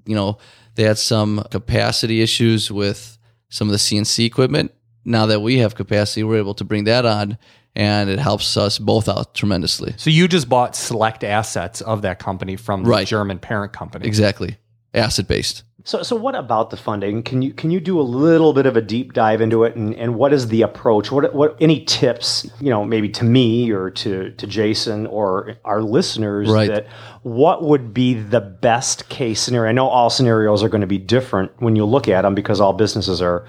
you 0.06 0.16
know 0.16 0.38
they 0.76 0.84
had 0.84 0.98
some 0.98 1.44
capacity 1.52 2.22
issues 2.22 2.72
with 2.72 3.18
some 3.50 3.68
of 3.68 3.72
the 3.72 3.78
CNC 3.78 4.26
equipment. 4.26 4.74
Now 5.06 5.26
that 5.28 5.42
we 5.42 5.58
have 5.60 5.76
capacity, 5.76 6.24
we're 6.24 6.38
able 6.38 6.54
to 6.56 6.64
bring 6.64 6.86
that 6.86 7.06
on, 7.06 7.38
and 7.76 8.10
it 8.10 8.20
helps 8.20 8.56
us 8.58 8.80
both 8.80 9.10
out 9.10 9.36
tremendously. 9.36 9.94
So 9.98 10.10
you 10.10 10.28
just 10.28 10.48
bought 10.48 10.76
select 10.76 11.24
assets 11.24 11.82
of 11.82 12.02
that 12.04 12.20
company 12.20 12.56
from 12.56 12.84
the 12.84 12.90
Right. 12.90 13.08
German 13.08 13.40
parent 13.40 13.74
company. 13.74 14.08
Exactly, 14.08 14.58
asset 14.94 15.28
based. 15.28 15.64
So, 15.86 16.02
so 16.02 16.16
what 16.16 16.34
about 16.34 16.70
the 16.70 16.78
funding? 16.78 17.24
Can 17.24 17.42
you 17.42 17.54
can 17.54 17.70
you 17.70 17.82
do 17.82 18.00
a 18.00 18.04
little 18.04 18.54
bit 18.54 18.66
of 18.66 18.78
a 18.78 18.82
deep 18.82 19.12
dive 19.12 19.42
into 19.42 19.66
it, 19.66 19.76
and, 19.76 19.94
and 19.96 20.16
what 20.16 20.32
is 20.32 20.48
the 20.48 20.62
approach? 20.62 21.12
What 21.12 21.34
what 21.36 21.58
any 21.60 21.84
tips? 21.84 22.50
You 22.62 22.70
know, 22.70 22.86
maybe 22.86 23.10
to 23.10 23.26
me 23.26 23.70
or 23.72 23.90
to 23.90 24.32
to 24.32 24.48
Jason 24.48 25.06
or 25.08 25.58
our 25.66 25.82
listeners 25.82 26.50
Right. 26.50 26.70
that 26.70 26.88
what 27.24 27.64
would 27.64 27.94
be 27.94 28.14
the 28.14 28.40
best 28.40 29.10
case 29.10 29.42
scenario? 29.42 29.70
I 29.70 29.74
know 29.74 29.88
all 29.90 30.10
scenarios 30.10 30.64
are 30.64 30.70
going 30.70 30.82
to 30.82 30.88
be 30.88 30.98
different 30.98 31.52
when 31.60 31.76
you 31.76 31.84
look 31.84 32.08
at 32.08 32.22
them 32.22 32.34
because 32.34 32.62
all 32.62 32.72
businesses 32.74 33.22
are 33.22 33.46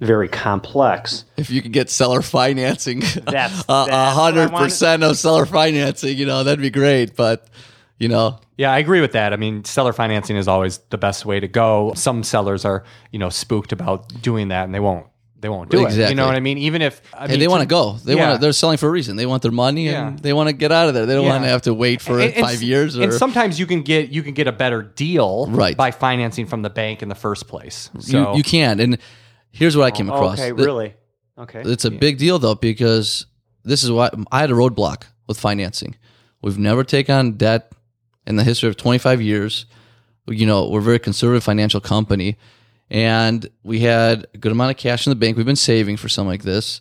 very 0.00 0.28
complex. 0.28 1.24
If 1.36 1.50
you 1.50 1.62
could 1.62 1.72
get 1.72 1.88
seller 1.90 2.22
financing, 2.22 3.00
That's- 3.00 3.24
a 3.26 3.26
that's 3.28 3.64
a 3.68 3.72
what 3.72 3.92
I 3.92 4.10
hundred 4.12 4.50
percent 4.50 5.04
of 5.04 5.16
seller 5.18 5.46
financing, 5.46 6.16
you 6.18 6.26
know, 6.26 6.42
that'd 6.42 6.60
be 6.60 6.70
great. 6.70 7.14
But 7.14 7.46
you 8.00 8.08
know, 8.08 8.40
Yeah, 8.58 8.72
I 8.72 8.78
agree 8.78 9.00
with 9.00 9.12
that. 9.12 9.32
I 9.32 9.36
mean, 9.36 9.64
seller 9.64 9.92
financing 9.92 10.36
is 10.36 10.48
always 10.48 10.78
the 10.90 10.98
best 10.98 11.24
way 11.24 11.38
to 11.38 11.46
go. 11.48 11.92
Some 11.94 12.24
sellers 12.24 12.64
are, 12.64 12.82
you 13.12 13.18
know, 13.20 13.28
spooked 13.30 13.70
about 13.72 14.08
doing 14.22 14.48
that 14.48 14.64
and 14.64 14.74
they 14.74 14.80
won't 14.80 15.06
they 15.42 15.48
won't 15.48 15.70
do 15.70 15.86
it. 15.86 15.96
You 16.10 16.14
know 16.14 16.26
what 16.26 16.34
I 16.34 16.40
mean? 16.40 16.58
Even 16.58 16.82
if 16.82 17.00
I 17.14 17.22
hey, 17.22 17.28
mean, 17.32 17.40
they 17.40 17.48
want 17.48 17.62
to 17.62 17.66
go. 17.66 17.92
They 18.04 18.14
yeah. 18.14 18.28
want. 18.30 18.40
They're 18.42 18.52
selling 18.52 18.76
for 18.76 18.88
a 18.88 18.90
reason. 18.90 19.16
They 19.16 19.24
want 19.24 19.40
their 19.42 19.50
money 19.52 19.86
Yeah. 19.86 20.08
and 20.08 20.18
they 20.18 20.34
want 20.34 20.48
to 20.50 20.52
get 20.52 20.70
out 20.70 20.88
of 20.88 20.94
there. 20.94 21.06
They 21.06 21.14
don't 21.14 21.24
Yeah. 21.24 21.30
want 21.30 21.44
to 21.44 21.48
have 21.48 21.62
to 21.62 21.72
wait 21.72 22.02
for 22.02 22.20
And- 22.20 22.34
and 22.34 22.44
five 22.44 22.56
s- 22.56 22.62
years. 22.62 22.98
Or 22.98 23.04
and 23.04 23.14
sometimes 23.14 23.58
you 23.58 23.64
can 23.64 23.80
get 23.82 24.10
you 24.10 24.22
can 24.22 24.34
get 24.34 24.46
a 24.48 24.52
better 24.52 24.82
deal 24.82 25.46
Right. 25.48 25.74
by 25.76 25.92
financing 25.92 26.44
from 26.46 26.60
the 26.60 26.68
bank 26.68 27.00
in 27.02 27.08
the 27.08 27.14
first 27.14 27.48
place. 27.48 27.88
you, 27.94 28.00
So 28.02 28.36
you 28.36 28.42
can. 28.42 28.80
And 28.80 28.98
here's 29.50 29.76
what 29.78 29.84
I 29.86 29.90
came 29.92 30.10
across. 30.10 30.38
Okay, 30.38 30.52
really? 30.52 30.92
Okay. 31.38 31.62
It's 31.64 31.86
a 31.86 31.90
big 31.90 32.18
deal 32.18 32.38
though 32.38 32.54
because 32.56 33.24
this 33.64 33.82
is 33.82 33.90
why 33.90 34.10
I 34.30 34.40
had 34.40 34.50
a 34.50 34.54
roadblock 34.54 35.04
with 35.26 35.38
financing. 35.40 35.94
We've 36.42 36.58
never 36.58 36.84
taken 36.84 37.14
on 37.14 37.32
debt 37.38 37.72
in 38.30 38.36
the 38.36 38.44
history 38.44 38.68
of 38.70 38.76
25 38.78 39.20
years. 39.20 39.66
You 40.26 40.46
know, 40.46 40.68
we're 40.68 40.78
a 40.78 40.82
very 40.82 40.98
conservative 40.98 41.44
financial 41.44 41.80
company, 41.80 42.38
and 42.88 43.48
we 43.62 43.80
had 43.80 44.26
a 44.32 44.38
good 44.38 44.52
amount 44.52 44.70
of 44.70 44.76
cash 44.78 45.06
in 45.06 45.10
the 45.10 45.16
bank. 45.16 45.36
We've 45.36 45.44
been 45.44 45.56
saving 45.56 45.96
for 45.98 46.08
something 46.08 46.30
like 46.30 46.44
this, 46.44 46.80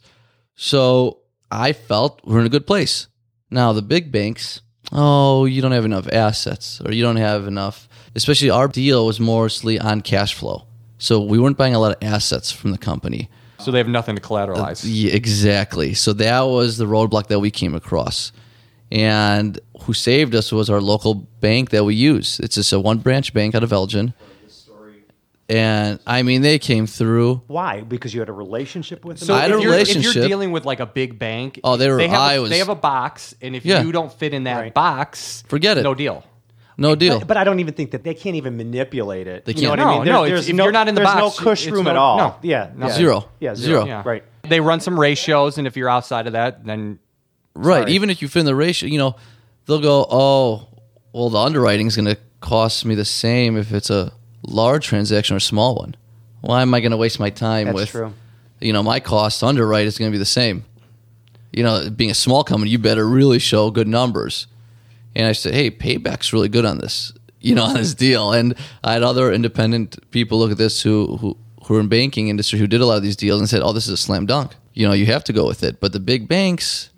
so 0.56 1.20
I 1.52 1.74
felt 1.74 2.22
we're 2.24 2.40
in 2.40 2.46
a 2.46 2.50
good 2.50 2.68
place. 2.68 3.08
Now 3.50 3.74
the 3.74 3.82
big 3.82 4.12
banks, 4.12 4.62
oh, 4.92 5.46
you 5.46 5.62
don't 5.62 5.72
have 5.72 5.86
enough 5.86 6.08
assets, 6.08 6.80
or 6.86 6.92
you 6.94 7.02
don't 7.04 7.16
have 7.18 7.48
enough. 7.48 7.88
Especially 8.16 8.50
our 8.50 8.68
deal 8.68 9.06
was 9.06 9.20
mostly 9.20 9.80
on 9.80 10.02
cash 10.02 10.34
flow, 10.36 10.66
so 11.00 11.20
we 11.22 11.40
weren't 11.40 11.58
buying 11.58 11.76
a 11.76 11.80
lot 11.80 11.92
of 11.96 12.04
assets 12.04 12.52
from 12.52 12.72
the 12.72 12.78
company. 12.78 13.30
so 13.58 13.72
they 13.72 13.78
have 13.80 13.88
nothing 13.88 14.16
to 14.16 14.22
collateralize. 14.22 14.86
Uh, 14.86 14.90
yeah, 14.90 15.14
exactly. 15.14 15.94
So 15.96 16.14
that 16.14 16.42
was 16.42 16.78
the 16.78 16.86
roadblock 16.86 17.28
that 17.28 17.40
we 17.40 17.50
came 17.52 17.74
across. 17.74 18.32
And 18.92 19.60
who 19.82 19.94
saved 19.94 20.34
us 20.36 20.52
was 20.52 20.70
our 20.70 20.82
local 20.82 21.14
bank 21.16 21.70
that 21.70 21.84
we 21.86 21.94
use. 21.96 22.40
It's 22.40 22.56
just 22.56 22.74
a 22.74 22.80
one 22.80 22.98
branch 22.98 23.34
bank 23.34 23.54
out 23.56 23.64
of 23.64 23.72
Elgin. 23.72 24.14
And 25.48 26.00
I 26.06 26.22
mean, 26.22 26.44
they 26.44 26.60
came 26.60 26.86
through. 26.86 27.42
Why? 27.48 27.82
Because 27.82 28.14
you 28.14 28.20
had 28.20 28.30
a 28.30 28.34
relationship 28.34 29.04
with 29.04 29.20
them. 29.20 29.28
So 29.28 29.34
I 29.34 29.42
had 29.42 29.52
if 29.52 29.58
a 29.58 29.62
you're, 29.62 29.74
if 29.74 29.80
relationship. 29.80 30.16
you're 30.16 30.28
dealing 30.28 30.52
with 30.52 30.64
like 30.64 30.80
a 30.80 30.86
big 30.86 31.18
bank, 31.18 31.60
Oh, 31.64 31.76
they 31.76 31.90
were- 31.90 32.00
have, 32.00 32.12
I 32.14 32.34
a, 32.36 32.42
was- 32.42 32.52
they 32.52 32.60
have 32.60 32.70
a 32.70 32.76
box, 32.76 33.34
and 33.42 33.56
if 33.56 33.66
Yeah. 33.66 33.82
you 33.82 33.92
don't 33.92 34.14
fit 34.14 34.36
in 34.36 34.44
that 34.44 34.60
Right. 34.60 34.74
box, 34.74 35.44
Forget 35.48 35.80
it. 35.80 35.84
No 35.84 35.96
deal. 35.96 36.24
No 36.78 36.94
deal. 36.96 37.18
But, 37.20 37.30
but 37.30 37.38
I 37.38 37.44
don't 37.44 37.60
even 37.60 37.74
think 37.74 37.92
that 37.92 38.04
they 38.04 38.14
can't 38.14 38.36
even 38.36 38.58
manipulate 38.58 39.26
it. 39.28 39.46
They 39.46 39.54
You 39.54 39.64
know 39.64 39.70
can't. 39.70 39.80
what 39.80 39.80
I 39.80 39.84
No, 39.92 39.98
mean? 39.98 40.06
no, 40.06 40.14
There- 40.14 40.26
it's- 40.26 40.30
there's 40.46 40.50
if 40.50 40.56
no, 40.56 40.64
you're 40.66 40.72
not 40.72 40.88
in 40.88 40.94
the 40.96 41.02
box 41.02 41.14
there's 41.16 41.24
box, 41.32 41.40
no 41.40 41.44
cush 41.44 41.64
it's 41.64 41.72
room 41.72 41.86
no- 41.86 41.90
at 41.92 41.98
all. 41.98 42.18
no. 42.18 42.36
Yeah, 42.44 42.70
No. 42.76 42.86
yeah. 42.88 42.94
Zero. 42.94 43.26
Yeah, 43.40 43.56
zero. 43.56 43.80
Zero. 43.82 43.86
Yeah. 43.88 44.04
Right. 44.06 44.24
They 44.48 44.60
run 44.60 44.80
some 44.82 45.00
ratios, 45.00 45.58
and 45.58 45.66
if 45.66 45.76
you're 45.76 45.90
outside 45.90 46.28
of 46.28 46.34
that, 46.34 46.64
then 46.64 47.00
right. 47.60 47.82
sorry. 47.82 47.92
Even 47.94 48.10
if 48.10 48.22
you 48.22 48.28
fit 48.28 48.42
in 48.42 48.46
the 48.46 48.56
ratio, 48.56 48.90
you 48.90 48.98
know, 48.98 49.16
they'll 49.66 49.82
go, 49.82 50.06
oh, 50.10 50.68
well, 51.14 51.30
the 51.30 51.40
underwriting 51.40 51.88
is 51.88 51.96
going 51.96 52.08
to 52.08 52.18
cost 52.42 52.86
me 52.86 52.96
the 52.96 53.06
same 53.06 53.58
if 53.58 53.72
it's 53.72 53.90
a 53.90 54.12
large 54.44 54.86
transaction 54.88 55.36
or 55.36 55.38
a 55.38 55.42
small 55.42 55.76
one. 55.76 55.96
Why 56.42 56.62
am 56.62 56.74
I 56.74 56.80
going 56.80 56.92
to 56.92 56.98
waste 56.98 57.20
my 57.20 57.30
time 57.30 57.68
That's 57.68 57.76
with, 57.76 57.90
true. 57.92 58.14
you 58.60 58.74
know, 58.74 58.84
my 58.84 59.00
cost 59.00 59.44
underwrite 59.44 59.86
is 59.86 59.98
going 59.98 60.12
to 60.12 60.16
be 60.16 60.20
the 60.20 60.26
same. 60.26 60.66
You 61.52 61.64
know, 61.64 61.90
being 61.90 62.12
a 62.12 62.16
small 62.16 62.44
company, 62.44 62.72
you 62.72 62.80
better 62.80 63.08
really 63.08 63.40
show 63.40 63.72
good 63.72 63.88
numbers. 63.88 64.48
And 65.16 65.26
I 65.26 65.34
said, 65.34 65.54
hey, 65.54 65.72
payback's 65.72 66.32
really 66.32 66.50
good 66.50 66.66
on 66.66 66.78
this, 66.78 67.12
you 67.42 67.56
know, 67.56 67.64
on 67.66 67.74
this 67.74 67.94
deal. 67.94 68.32
And 68.32 68.56
I 68.84 68.94
had 68.94 69.04
other 69.04 69.34
independent 69.34 70.12
people 70.12 70.40
look 70.40 70.52
at 70.52 70.58
this 70.58 70.82
who, 70.82 71.18
who, 71.18 71.38
who 71.66 71.76
are 71.76 71.80
in 71.80 71.90
banking 71.90 72.30
industry 72.30 72.60
who 72.60 72.68
did 72.68 72.82
a 72.82 72.86
lot 72.86 72.98
of 72.98 73.04
these 73.04 73.16
deals 73.16 73.42
and 73.42 73.50
said, 73.50 73.62
oh, 73.62 73.74
this 73.74 73.88
is 73.88 73.94
a 73.94 73.98
slam 73.98 74.26
dunk. 74.26 74.56
You 74.74 74.88
know, 74.88 74.94
you 74.94 75.08
have 75.08 75.24
to 75.26 75.34
go 75.34 75.46
with 75.46 75.64
it. 75.64 75.80
But 75.80 75.92
the 75.92 76.00
big 76.00 76.28
banks 76.28 76.90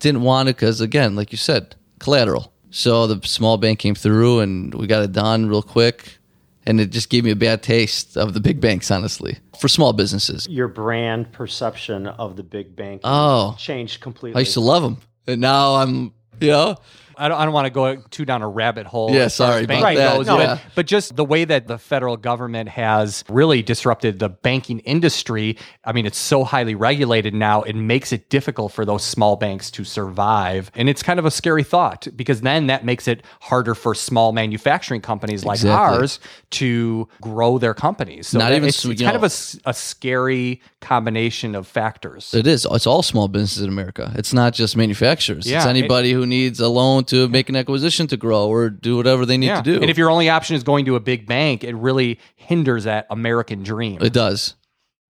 didn't 0.00 0.22
want 0.22 0.48
it 0.48 0.56
because, 0.56 0.80
again, 0.80 1.14
like 1.16 1.30
you 1.32 1.38
said, 1.38 1.76
collateral. 1.98 2.52
So 2.70 3.06
the 3.06 3.26
small 3.26 3.56
bank 3.58 3.78
came 3.78 3.94
through 3.94 4.40
and 4.40 4.74
we 4.74 4.86
got 4.86 5.02
it 5.02 5.12
done 5.12 5.46
real 5.48 5.62
quick. 5.62 6.18
And 6.66 6.80
it 6.80 6.90
just 6.90 7.08
gave 7.08 7.24
me 7.24 7.30
a 7.30 7.36
bad 7.36 7.62
taste 7.62 8.16
of 8.16 8.34
the 8.34 8.40
big 8.40 8.60
banks, 8.60 8.90
honestly, 8.90 9.38
for 9.58 9.66
small 9.66 9.92
businesses. 9.92 10.46
Your 10.48 10.68
brand 10.68 11.32
perception 11.32 12.06
of 12.06 12.36
the 12.36 12.42
big 12.42 12.76
bank 12.76 13.00
Oh. 13.02 13.56
changed 13.58 14.00
completely. 14.00 14.36
I 14.38 14.40
used 14.40 14.52
to 14.54 14.60
love 14.60 14.82
them. 14.82 14.98
And 15.26 15.40
now 15.40 15.76
I'm, 15.76 16.12
you 16.40 16.50
know, 16.50 16.76
I 17.20 17.28
don't, 17.28 17.38
I 17.38 17.44
don't 17.44 17.52
want 17.54 17.66
to 17.66 17.70
go 17.70 17.96
too 18.10 18.24
down 18.24 18.42
a 18.42 18.48
rabbit 18.48 18.86
hole. 18.86 19.10
Yeah, 19.12 19.22
as 19.24 19.36
far 19.36 19.48
as 19.48 19.52
sorry 19.52 19.64
about 19.64 19.82
that. 19.94 20.16
goes, 20.16 20.26
No. 20.26 20.36
but, 20.38 20.42
Yeah. 20.42 20.58
but 20.74 20.86
just 20.86 21.16
the 21.16 21.24
way 21.24 21.44
that 21.44 21.66
the 21.66 21.78
federal 21.78 22.16
government 22.16 22.68
has 22.70 23.22
really 23.28 23.62
disrupted 23.62 24.18
the 24.18 24.28
banking 24.30 24.78
industry. 24.80 25.56
I 25.84 25.92
mean, 25.92 26.06
it's 26.06 26.18
so 26.18 26.44
highly 26.44 26.74
regulated 26.74 27.34
now, 27.34 27.62
it 27.62 27.76
makes 27.76 28.12
it 28.12 28.30
difficult 28.30 28.72
for 28.72 28.84
those 28.84 29.04
small 29.04 29.36
banks 29.36 29.70
to 29.72 29.84
survive. 29.84 30.70
And 30.74 30.88
it's 30.88 31.02
kind 31.02 31.18
of 31.18 31.26
a 31.26 31.30
scary 31.30 31.62
thought 31.62 32.08
because 32.16 32.40
then 32.40 32.68
that 32.68 32.84
makes 32.84 33.06
it 33.06 33.22
harder 33.40 33.74
for 33.74 33.94
small 33.94 34.32
manufacturing 34.32 35.00
companies 35.00 35.44
like 35.44 35.56
Exactly. 35.58 35.98
ours 35.98 36.20
to 36.52 37.08
grow 37.20 37.58
their 37.58 37.74
companies. 37.74 38.28
So 38.28 38.38
Not 38.38 38.52
even 38.52 38.68
it's, 38.68 38.84
it's 38.84 39.00
kind 39.02 39.12
know- 39.20 39.26
of 39.26 39.60
a 39.66 39.74
scary 39.74 40.60
combination 40.80 41.54
of 41.54 41.66
factors. 41.66 42.32
it 42.34 42.46
is. 42.46 42.66
It's 42.70 42.86
all 42.86 43.02
small 43.02 43.28
businesses 43.28 43.62
in 43.62 43.68
America. 43.68 44.12
It's 44.16 44.32
not 44.32 44.54
just 44.54 44.76
manufacturers. 44.76 45.46
Yeah, 45.46 45.58
it's 45.58 45.66
it- 45.66 45.70
anybody 45.70 46.12
who 46.12 46.26
needs 46.26 46.60
a 46.60 46.68
loan 46.68 47.04
to 47.10 47.28
make 47.28 47.48
an 47.48 47.56
acquisition 47.56 48.06
to 48.08 48.16
grow 48.16 48.48
or 48.48 48.70
do 48.70 48.96
whatever 48.96 49.24
they 49.26 49.36
need 49.38 49.46
Yeah. 49.46 49.62
to 49.62 49.72
do. 49.74 49.80
And 49.80 49.90
if 49.90 49.96
your 49.98 50.10
only 50.10 50.28
option 50.28 50.56
is 50.56 50.62
going 50.64 50.84
to 50.86 50.96
a 50.96 51.00
big 51.00 51.26
bank, 51.26 51.62
it 51.64 51.74
really 51.74 52.18
hinders 52.36 52.84
that 52.84 53.06
American 53.10 53.62
dream. 53.62 53.98
It 54.02 54.12
does. 54.12 54.54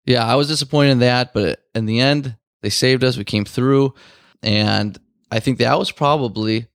Yeah, 0.07 0.25
I 0.25 0.35
was 0.37 0.49
disappointed 0.49 0.93
in 0.93 0.99
that, 1.01 1.35
but 1.35 1.61
in 1.75 1.87
the 1.87 2.01
end, 2.01 2.37
they 2.63 2.71
saved 2.71 3.05
us. 3.05 3.17
We 3.17 3.25
came 3.25 3.45
through, 3.45 3.95
and 4.43 4.99
I 5.31 5.41
think 5.41 5.59
that 5.59 5.79
was 5.79 5.91
probably 5.93 6.67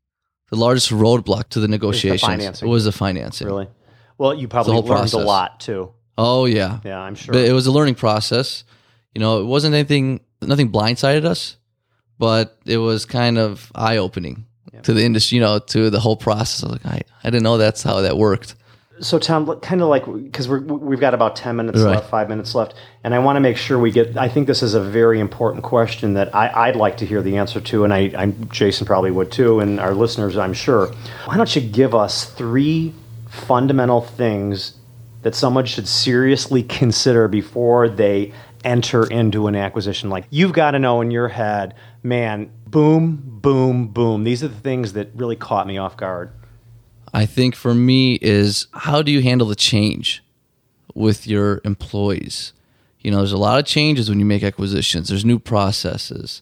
the 0.51 0.55
largest 0.57 0.91
roadblock 0.91 1.49
to 1.49 1.59
the 1.59 1.67
negotiations. 1.67 2.21
financing. 2.21 2.69
was 2.69 2.85
the 2.85 2.91
financing. 2.91 3.47
really. 3.47 3.67
Well, 4.19 4.35
you 4.35 4.47
probably 4.47 4.73
learned 4.75 4.85
process. 4.87 5.13
a 5.13 5.17
lot 5.17 5.59
too. 5.59 5.91
Oh 6.17 6.45
yeah, 6.45 6.79
Yeah, 6.85 6.99
I'm 6.99 7.15
sure. 7.15 7.33
but 7.33 7.43
it 7.43 7.53
was 7.53 7.65
a 7.65 7.71
learning 7.71 7.95
process. 7.95 8.63
You 9.15 9.19
know, 9.19 9.41
it 9.41 9.45
wasn't 9.45 9.73
anything. 9.73 10.19
Nothing 10.41 10.71
blindsided 10.71 11.25
us, 11.25 11.57
but 12.19 12.59
it 12.65 12.77
was 12.77 13.05
kind 13.05 13.39
of 13.39 13.71
eye 13.73 13.97
opening 13.97 14.45
to 14.81 14.93
the 14.93 15.03
industry. 15.03 15.35
You 15.37 15.41
know, 15.41 15.59
to 15.59 15.89
the 15.89 15.99
whole 15.99 16.17
process. 16.17 16.63
I 16.63 16.67
was 16.67 16.83
like, 16.83 16.85
I, 16.85 17.01
I 17.23 17.29
didn't 17.29 17.43
know 17.43 17.57
that's 17.57 17.83
how 17.83 18.01
that 18.01 18.17
worked. 18.17 18.55
So, 18.99 19.17
Tom, 19.17 19.59
kind 19.61 19.81
of 19.81 19.87
like 19.87 20.05
because 20.05 20.47
we're 20.47 20.59
we've 20.59 20.99
got 20.99 21.13
about 21.13 21.35
ten 21.35 21.55
minutes 21.55 21.81
Right. 21.81 21.95
left, 21.95 22.09
five 22.09 22.29
minutes 22.29 22.53
left, 22.53 22.75
and 23.03 23.13
I 23.13 23.19
want 23.19 23.35
to 23.37 23.39
make 23.41 23.57
sure 23.57 23.79
we 23.79 23.91
get. 23.91 24.15
I 24.17 24.29
think 24.29 24.45
this 24.47 24.61
is 24.61 24.75
a 24.75 24.81
very 24.81 25.19
important 25.19 25.63
question 25.63 26.13
that 26.13 26.33
I, 26.33 26.67
I'd 26.67 26.75
like 26.75 26.97
to 26.97 27.05
hear 27.05 27.21
the 27.21 27.37
answer 27.37 27.59
to, 27.59 27.83
and 27.83 27.93
I, 27.93 28.11
I'm 28.15 28.47
Jason 28.49 28.85
probably 28.85 29.09
would 29.11 29.31
too, 29.31 29.59
and 29.59 29.79
our 29.79 29.93
listeners, 29.95 30.37
I'm 30.37 30.53
sure. 30.53 30.93
Why 31.25 31.37
don't 31.37 31.53
you 31.55 31.61
give 31.61 31.95
us 31.95 32.25
three 32.25 32.93
fundamental 33.29 34.01
things 34.01 34.75
that 35.23 35.33
someone 35.33 35.65
should 35.65 35.87
seriously 35.87 36.61
consider 36.63 37.27
before 37.27 37.89
they 37.89 38.31
enter 38.63 39.05
into 39.07 39.47
an 39.47 39.55
acquisition? 39.55 40.11
Like 40.11 40.25
you've 40.29 40.53
got 40.53 40.71
to 40.71 40.79
know 40.79 41.01
in 41.01 41.09
your 41.11 41.29
head, 41.29 41.73
man, 42.03 42.51
boom, 42.73 43.39
boom, 43.41 43.87
boom. 43.87 44.23
These 44.23 44.43
are 44.43 44.47
the 44.49 44.59
things 44.59 44.93
that 44.93 45.11
really 45.15 45.35
caught 45.35 45.67
me 45.67 45.77
off 45.77 45.95
guard. 45.95 46.31
I 47.13 47.25
think 47.27 47.55
for 47.55 47.73
me 47.75 48.15
is 48.21 48.67
how 48.73 49.03
do 49.03 49.11
you 49.11 49.21
handle 49.21 49.47
the 49.47 49.55
change 49.55 50.23
with 50.95 51.27
your 51.27 51.61
employees? 51.63 52.51
You 53.01 53.11
know, 53.11 53.17
there's 53.17 53.31
a 53.31 53.37
lot 53.37 53.59
of 53.59 53.65
changes 53.65 54.09
when 54.09 54.19
you 54.19 54.25
make 54.25 54.43
acquisitions. 54.43 55.09
There's 55.09 55.23
new 55.23 55.37
processes. 55.37 56.41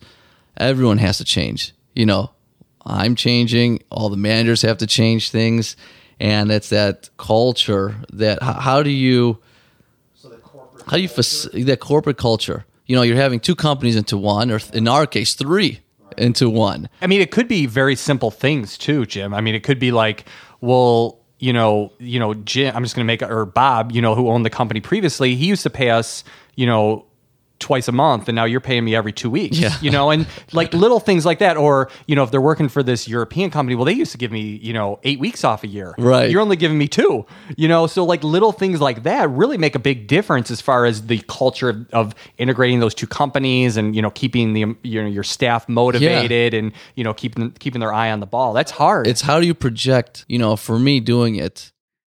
Everyone 0.55 0.99
has 0.99 1.17
to 1.17 1.25
change. 1.25 1.73
You 1.95 2.05
know, 2.05 2.31
I'm 2.85 3.15
changing. 3.15 3.83
All 3.89 4.09
the 4.09 4.17
managers 4.17 4.61
have 4.61 4.77
to 4.77 4.87
change 4.87 5.31
things, 5.31 5.75
and 6.19 6.49
it's 6.49 6.69
that 6.69 7.09
culture. 7.17 7.95
That 8.13 8.39
h- 8.41 8.55
how 8.59 8.83
do 8.83 8.89
you 8.89 9.39
how 10.87 10.97
do 10.97 11.01
you 11.01 11.09
fac- 11.09 11.51
that 11.65 11.79
corporate 11.81 12.17
culture? 12.17 12.65
You 12.85 12.95
know, 12.95 13.01
you're 13.01 13.17
having 13.17 13.39
two 13.39 13.55
companies 13.55 13.95
into 13.95 14.17
one, 14.17 14.51
or 14.51 14.59
th- 14.59 14.73
in 14.73 14.87
our 14.87 15.05
case, 15.05 15.33
three 15.33 15.81
into 16.17 16.50
one. 16.50 16.89
I 17.02 17.08
mean, 17.08 17.21
it 17.21 17.32
could 17.32 17.47
be 17.47 17.65
very 17.65 17.95
simple 17.95 18.32
things 18.32 18.78
too, 18.78 19.06
Jim. 19.06 19.34
I 19.34 19.41
mean, 19.41 19.56
it 19.56 19.63
could 19.63 19.80
be 19.80 19.91
like, 19.91 20.26
well, 20.60 21.19
you 21.39 21.54
know, 21.54 21.91
you 22.00 22.19
know, 22.19 22.34
Jim. 22.34 22.76
I'm 22.76 22.84
just 22.84 22.95
going 22.95 23.06
to 23.06 23.08
make 23.08 23.21
or 23.24 23.45
Bob, 23.45 23.91
you 23.91 24.02
know, 24.02 24.15
who 24.15 24.30
owned 24.30 24.45
the 24.45 24.50
company 24.50 24.80
previously. 24.80 25.36
He 25.36 25.47
used 25.47 25.63
to 25.63 25.69
pay 25.69 25.89
us, 25.89 26.24
you 26.56 26.65
know, 26.65 27.06
twice 27.62 27.88
a 27.88 27.91
month 27.91 28.28
and 28.28 28.36
now 28.36 28.43
you're 28.43 28.60
paying 28.60 28.84
me 28.84 28.95
every 28.95 29.13
two 29.13 29.30
weeks. 29.30 29.58
Yeah. 29.58 29.76
You 29.82 29.91
know, 29.91 30.10
and 30.12 30.28
like 30.52 30.74
little 30.74 31.00
things 31.00 31.26
like 31.26 31.39
that. 31.39 31.56
Or, 31.56 31.89
you 32.08 32.15
know, 32.15 32.24
if 32.24 32.32
they're 32.32 32.41
working 32.41 32.67
for 32.67 32.84
this 32.84 33.08
European 33.08 33.52
company, 33.52 33.76
well, 33.76 33.86
they 33.86 33.93
used 33.93 34.12
to 34.12 34.17
give 34.17 34.32
me, 34.32 34.41
you 34.41 34.74
know, 34.74 35.00
eight 35.04 35.19
weeks 35.19 35.43
off 35.43 35.63
a 35.63 35.67
year. 35.67 35.95
Right. 35.97 36.30
You're 36.30 36.41
only 36.41 36.56
giving 36.56 36.78
me 36.78 36.88
two. 36.88 37.26
You 37.56 37.67
know, 37.67 37.88
so 37.88 38.04
like 38.04 38.24
little 38.24 38.52
things 38.52 38.82
like 38.82 39.04
that 39.04 39.30
really 39.30 39.58
make 39.58 39.76
a 39.76 39.80
big 39.80 40.08
difference 40.08 40.52
as 40.52 40.60
far 40.62 40.86
as 40.86 41.08
the 41.08 41.19
culture 41.28 41.69
of, 41.69 41.89
of 41.91 42.15
integrating 42.38 42.80
those 42.80 42.93
two 42.93 43.08
companies 43.08 43.78
and, 43.78 43.95
you 43.95 44.02
know, 44.02 44.12
keeping 44.12 44.54
the 44.54 44.76
you 44.84 45.02
know 45.02 45.08
your 45.08 45.24
staff 45.24 45.69
motivated 45.69 46.54
and, 46.54 46.74
you 46.95 47.04
know, 47.04 47.13
keeping 47.13 47.52
keeping 47.52 47.80
their 47.80 47.93
eye 47.93 48.12
on 48.12 48.19
the 48.19 48.26
ball. 48.26 48.54
That's 48.54 48.71
hard. 48.71 49.08
it's 49.08 49.21
how 49.21 49.39
do 49.39 49.45
you 49.45 49.54
project 49.54 50.26
you 50.28 50.39
know 50.39 50.56
for 50.56 50.80
me 50.80 51.00
doing 51.00 51.36
it 51.36 51.70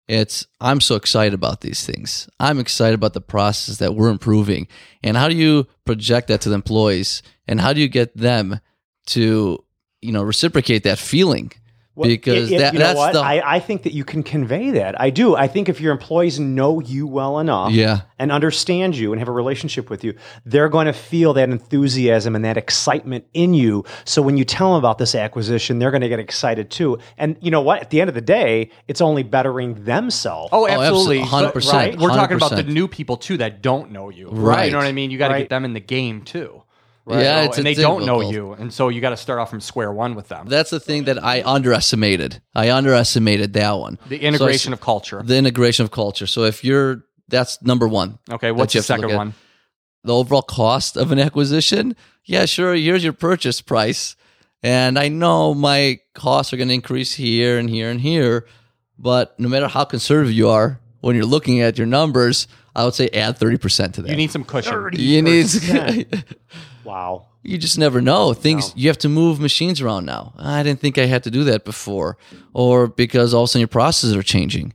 it's 0.09 0.47
i'm 0.61 0.81
so 0.81 0.95
excited 0.95 1.35
about 1.35 1.61
these 1.61 1.85
things. 1.85 2.29
I'm 2.39 2.59
excited 2.59 2.95
about 2.95 3.15
the 3.15 3.21
process 3.21 3.79
that 3.79 3.95
we're 3.95 4.11
improving. 4.11 4.69
And 5.03 5.17
how 5.17 5.29
do 5.29 5.35
you 5.35 5.67
project 5.85 6.29
that 6.29 6.41
to 6.43 6.49
the 6.49 6.55
employees? 6.55 7.23
And 7.49 7.61
how 7.61 7.73
do 7.73 7.81
you 7.81 7.89
get 7.89 8.17
them 8.17 8.61
to 9.07 9.65
you 10.03 10.13
know 10.13 10.23
reciprocate 10.23 10.85
that 10.85 10.99
feeling 10.99 11.53
Well, 11.97 12.09
because 12.09 12.51
it- 12.53 12.55
it- 12.55 12.59
that, 12.59 12.73
you 12.75 12.79
know 12.79 12.85
that's 12.85 12.97
what? 12.99 13.13
the 13.15 13.21
I, 13.21 13.57
I 13.57 13.59
think 13.59 13.83
that 13.85 13.93
you 13.95 14.05
can 14.05 14.23
convey 14.23 14.71
that. 14.73 15.01
I 15.01 15.11
do. 15.11 15.35
I 15.35 15.49
think 15.49 15.69
if 15.69 15.81
your 15.81 15.93
employees 15.93 16.39
know 16.39 16.79
you 16.81 17.07
well 17.07 17.39
enough 17.39 17.73
Yeah. 17.73 18.03
and 18.19 18.31
understand 18.31 18.97
you 18.97 19.13
and 19.13 19.19
have 19.19 19.29
a 19.29 19.33
relationship 19.33 19.89
with 19.91 20.05
you, 20.05 20.15
they're 20.45 20.69
going 20.69 20.87
to 20.87 20.93
feel 20.93 21.33
that 21.35 21.49
enthusiasm 21.49 22.37
and 22.37 22.45
that 22.45 22.57
excitement 22.57 23.25
in 23.35 23.55
you. 23.55 23.85
So 24.05 24.21
when 24.23 24.37
you 24.37 24.45
tell 24.45 24.69
them 24.75 24.79
about 24.79 24.99
this 24.99 25.15
acquisition, 25.15 25.79
they're 25.79 25.91
going 25.91 26.03
to 26.03 26.09
get 26.09 26.21
excited 26.21 26.71
too. 26.71 26.99
And 27.17 27.37
you 27.41 27.51
know 27.51 27.63
what? 27.63 27.81
At 27.81 27.91
the 27.91 28.01
end 28.01 28.09
of 28.09 28.15
the 28.15 28.21
day, 28.21 28.71
it's 28.89 29.01
only 29.01 29.23
bettering 29.23 29.85
themselves. 29.85 30.51
Oh, 30.53 30.65
oh 30.65 30.69
absolutely. 30.69 31.21
absolutely. 31.23 31.63
100%, 31.63 31.73
Right? 31.73 31.99
We're 31.99 32.09
talking 32.11 32.37
about 32.37 32.51
the 32.57 32.63
new 32.63 32.89
people 32.89 33.17
too 33.17 33.39
that 33.39 33.63
don't 33.63 33.91
know 33.91 34.11
you. 34.11 34.29
Right. 34.29 34.67
You 34.67 34.73
know 34.73 34.79
what 34.79 34.87
I 34.87 34.93
mean? 34.93 35.11
You 35.11 35.17
got 35.19 35.29
to 35.29 35.35
Right. 35.35 35.41
get 35.41 35.49
them 35.51 35.65
in 35.65 35.73
the 35.73 35.81
game 35.81 36.23
too. 36.23 36.63
Yeah 37.09 37.43
So- 37.43 37.49
it's 37.49 37.57
and 37.59 37.67
they 37.67 37.73
it's 37.73 37.81
don't 37.81 38.05
know 38.07 38.21
you, 38.31 38.53
and 38.53 38.73
so 38.73 38.89
you 38.89 39.01
got 39.01 39.11
to 39.11 39.17
start 39.17 39.39
off 39.39 39.51
from 39.51 39.61
square 39.61 39.93
one 39.93 40.15
with 40.15 40.29
them. 40.29 40.47
that's 40.49 40.71
the 40.71 40.81
thing 40.81 41.05
that 41.05 41.23
i 41.23 41.43
underestimated 41.45 42.41
i 42.55 42.71
underestimated 42.71 43.53
that 43.55 43.73
one 43.79 43.99
The 44.09 44.19
integration 44.19 44.73
s- 44.73 44.77
of 44.79 44.81
culture. 44.81 45.23
the 45.25 45.37
integration 45.37 45.85
of 45.85 45.91
culture 45.91 46.27
so 46.27 46.45
if 46.45 46.65
you're 46.65 47.05
that's 47.29 47.61
number 47.63 47.87
one 47.89 48.19
Okay, 48.31 48.49
that 48.49 48.55
what's 48.55 48.75
you 48.75 48.81
the 48.81 48.93
have 48.95 49.01
second 49.01 49.17
one? 49.17 49.35
the 50.05 50.15
overall 50.15 50.43
cost 50.43 50.97
of 50.97 51.11
an 51.11 51.19
acquisition, 51.19 51.97
yeah, 52.25 52.45
sure, 52.47 52.75
here's 52.77 53.03
your 53.03 53.13
purchase 53.13 53.61
price. 53.61 54.15
And 54.63 54.97
I 55.01 55.09
know 55.09 55.53
my 55.53 55.99
costs 56.15 56.53
are 56.53 56.57
going 56.57 56.69
to 56.69 56.75
increase 56.75 57.15
here 57.15 57.59
and 57.59 57.69
here 57.69 57.91
and 57.91 58.01
here, 58.01 58.47
but 58.97 59.35
no 59.41 59.49
matter 59.49 59.67
how 59.67 59.83
conservative 59.85 60.33
you 60.33 60.49
are 60.49 60.79
when 61.01 61.17
you're 61.17 61.25
looking 61.25 61.61
at 61.61 61.77
your 61.77 61.89
numbers, 61.89 62.47
I 62.77 62.85
would 62.85 62.95
say 62.95 63.09
add 63.09 63.37
30% 63.41 63.95
to 63.95 64.03
that. 64.03 64.11
You 64.11 64.17
need 64.17 64.31
some 64.31 64.45
cushion. 64.45 64.91
you 64.93 65.23
need 65.23 65.47
wow. 66.87 67.27
you 67.43 67.59
just 67.59 67.79
never 67.79 68.01
know. 68.01 68.33
Things 68.33 68.73
you 68.77 68.89
have 68.89 68.99
to 68.99 69.09
move 69.09 69.41
machines 69.41 69.81
around 69.81 70.07
now. 70.07 70.33
I 70.39 70.63
didn't 70.63 70.81
think 70.81 70.99
I 70.99 71.07
had 71.07 71.25
to 71.25 71.31
do 71.31 71.45
that 71.45 71.65
before. 71.65 72.17
Or 72.53 72.87
because 72.87 73.35
all 73.35 73.43
of 73.43 73.47
a 73.47 73.49
sudden 73.49 73.61
your 73.61 73.69
processes 73.69 74.15
are 74.15 74.23
changing. 74.23 74.75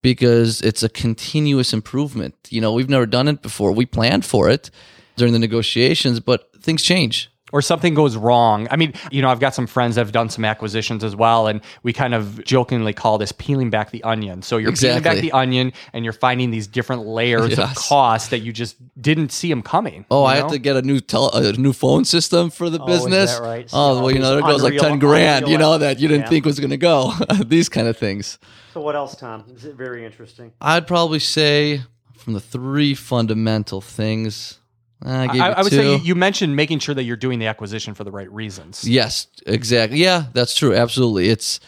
Because 0.00 0.62
it's 0.62 0.82
a 0.82 0.88
continuous 0.88 1.72
improvement. 1.72 2.34
You 2.50 2.60
know, 2.60 2.72
we've 2.72 2.88
never 2.88 3.06
done 3.06 3.26
it 3.26 3.42
before. 3.42 3.72
We 3.72 3.84
planned 3.84 4.24
for 4.24 4.48
it 4.48 4.70
during 5.16 5.32
the 5.32 5.38
negotiations, 5.40 6.20
but 6.20 6.50
things 6.62 6.82
change. 6.82 7.30
Or 7.52 7.62
something 7.62 7.94
goes 7.94 8.16
wrong. 8.16 8.68
I 8.70 8.76
mean, 8.76 8.92
you 9.10 9.22
know, 9.22 9.28
I've 9.30 9.40
got 9.40 9.54
some 9.54 9.66
friends 9.66 9.94
that 9.94 10.02
have 10.02 10.12
done 10.12 10.28
some 10.30 10.44
acquisitions 10.44 11.02
as 11.04 11.16
well, 11.16 11.46
and 11.46 11.60
we 11.82 11.92
kind 11.92 12.14
of 12.14 12.44
jokingly 12.44 12.92
call 12.92 13.18
this 13.18 13.32
peeling 13.32 13.70
back 13.70 13.90
the 13.90 14.02
onion. 14.04 14.42
So 14.42 14.56
you're 14.58 14.72
peeling 14.72 15.02
back 15.02 15.18
the 15.18 15.32
onion, 15.32 15.72
and 15.92 16.04
you're 16.04 16.12
finding 16.12 16.50
these 16.50 16.66
different 16.66 17.06
layers 17.06 17.58
of 17.58 17.74
cost 17.74 18.30
that 18.30 18.40
you 18.40 18.52
just 18.52 18.76
didn't 19.00 19.32
see 19.32 19.48
them 19.48 19.62
coming. 19.62 20.04
Oh, 20.10 20.24
I 20.24 20.34
know? 20.36 20.42
have 20.42 20.52
to 20.52 20.58
get 20.58 20.76
a 20.76 20.82
new 20.82 21.00
tele- 21.00 21.30
a 21.32 21.52
new 21.52 21.72
phone 21.72 22.04
system 22.04 22.50
for 22.50 22.68
the 22.70 22.78
Oh, 22.80 22.86
is 22.88 23.00
business. 23.04 23.34
that 23.38 23.42
right? 23.42 23.68
Oh, 23.72 24.00
well, 24.02 24.10
you 24.10 24.18
know, 24.18 24.30
there 24.34 24.42
all 24.42 24.50
goes 24.52 24.62
like 24.62 24.76
ten 24.78 24.98
grand. 24.98 25.48
You 25.48 25.58
know 25.58 25.78
that 25.78 25.98
you 26.00 26.08
didn't 26.08 26.24
Yeah. 26.24 26.28
think 26.30 26.44
was 26.46 26.58
going 26.60 26.70
to 26.70 26.76
go. 26.76 27.12
These 27.46 27.68
kind 27.68 27.88
of 27.88 27.96
things. 27.96 28.38
So 28.74 28.80
what 28.82 28.94
else, 28.94 29.16
Tom? 29.16 29.44
Is 29.54 29.64
it 29.64 29.74
very 29.74 30.04
interesting? 30.04 30.52
I'd 30.60 30.86
probably 30.86 31.18
say 31.18 31.80
from 32.16 32.34
the 32.34 32.40
three 32.40 32.94
fundamental 32.94 33.80
things. 33.80 34.57
I, 35.02 35.26
I, 35.26 35.48
I 35.50 35.62
would 35.62 35.70
two. 35.70 35.76
say 35.76 35.92
you, 35.92 35.98
you 35.98 36.14
mentioned 36.14 36.56
making 36.56 36.80
sure 36.80 36.94
that 36.94 37.04
you're 37.04 37.16
doing 37.16 37.38
the 37.38 37.46
acquisition 37.46 37.94
for 37.94 38.04
the 38.04 38.10
right 38.10 38.30
reasons. 38.32 38.88
Yes, 38.88 39.28
exactly. 39.46 39.98
Yeah, 39.98 40.24
that's 40.32 40.54
true. 40.54 40.74
Absolutely. 40.74 41.28
It's 41.28 41.60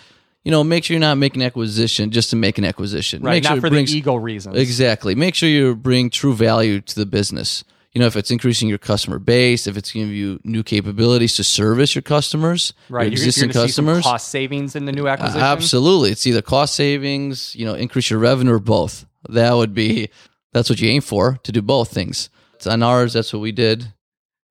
you 0.44 0.50
know, 0.50 0.64
make 0.64 0.84
sure 0.84 0.94
you're 0.94 1.00
not 1.00 1.18
making 1.18 1.42
acquisition 1.42 2.10
just 2.10 2.30
to 2.30 2.36
make 2.36 2.56
an 2.58 2.64
acquisition. 2.64 3.22
Right, 3.22 3.34
make 3.34 3.44
sure 3.44 3.50
not 3.50 3.58
it 3.58 3.60
for 3.60 3.70
brings, 3.70 3.92
the 3.92 3.98
ego 3.98 4.16
reasons. 4.16 4.56
Exactly. 4.56 5.14
Make 5.14 5.34
sure 5.34 5.48
you 5.48 5.76
bring 5.76 6.08
true 6.10 6.34
value 6.34 6.80
to 6.80 6.94
the 6.94 7.06
business. 7.06 7.62
You 7.92 8.00
know, 8.00 8.06
if 8.06 8.16
it's 8.16 8.30
increasing 8.30 8.68
your 8.68 8.78
customer 8.78 9.18
base, 9.18 9.66
if 9.66 9.76
it's 9.76 9.90
giving 9.90 10.14
you 10.14 10.40
new 10.44 10.62
capabilities 10.62 11.34
to 11.36 11.44
service 11.44 11.94
your 11.94 12.02
customers, 12.02 12.72
Right, 12.88 13.02
your 13.02 13.08
you're, 13.08 13.12
existing 13.14 13.48
you're 13.48 13.52
some 13.52 13.62
customers. 13.66 14.04
cost 14.04 14.28
savings 14.28 14.76
in 14.76 14.84
the 14.84 14.92
new 14.92 15.08
acquisition. 15.08 15.42
Absolutely. 15.42 16.10
It's 16.10 16.26
either 16.26 16.40
cost 16.40 16.74
savings, 16.74 17.54
you 17.56 17.66
know, 17.66 17.74
increase 17.74 18.08
your 18.08 18.20
revenue 18.20 18.52
or 18.52 18.60
both. 18.60 19.06
That 19.28 19.54
would 19.54 19.74
be 19.74 20.08
that's 20.52 20.70
what 20.70 20.80
you 20.80 20.88
aim 20.88 21.02
for 21.02 21.38
to 21.42 21.52
do 21.52 21.60
both 21.60 21.92
things. 21.92 22.30
On 22.66 22.82
ours, 22.82 23.12
that's 23.12 23.32
what 23.32 23.40
we 23.40 23.52
did. 23.52 23.92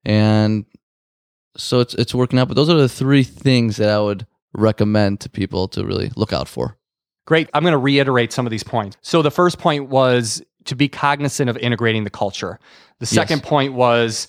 And 0.06 0.66
so 1.58 1.80
it's 1.80 1.94
it's 1.96 2.16
working 2.16 2.40
out. 2.40 2.48
But 2.48 2.56
those 2.56 2.70
are 2.70 2.78
the 2.78 2.90
three 2.90 3.24
things 3.24 3.78
that 3.78 3.90
I 3.90 4.00
would 4.00 4.26
recommend 4.54 5.20
to 5.22 5.30
people 5.30 5.68
to 5.70 5.86
really 5.86 6.12
look 6.16 6.34
out 6.34 6.48
for. 6.48 6.78
Great. 7.26 7.50
I'm 7.54 7.62
going 7.62 7.74
to 7.74 7.78
reiterate 7.78 8.34
some 8.34 8.48
of 8.48 8.52
these 8.52 8.64
points. 8.64 8.98
So 9.02 9.22
the 9.22 9.32
first 9.32 9.60
point 9.60 9.90
was 9.90 10.42
to 10.66 10.76
be 10.76 10.88
cognizant 10.88 11.50
of 11.50 11.58
integrating 11.58 12.04
the 12.04 12.10
culture. 12.10 12.60
The 13.00 13.06
second 13.06 13.44
point 13.44 13.74
was 13.74 14.28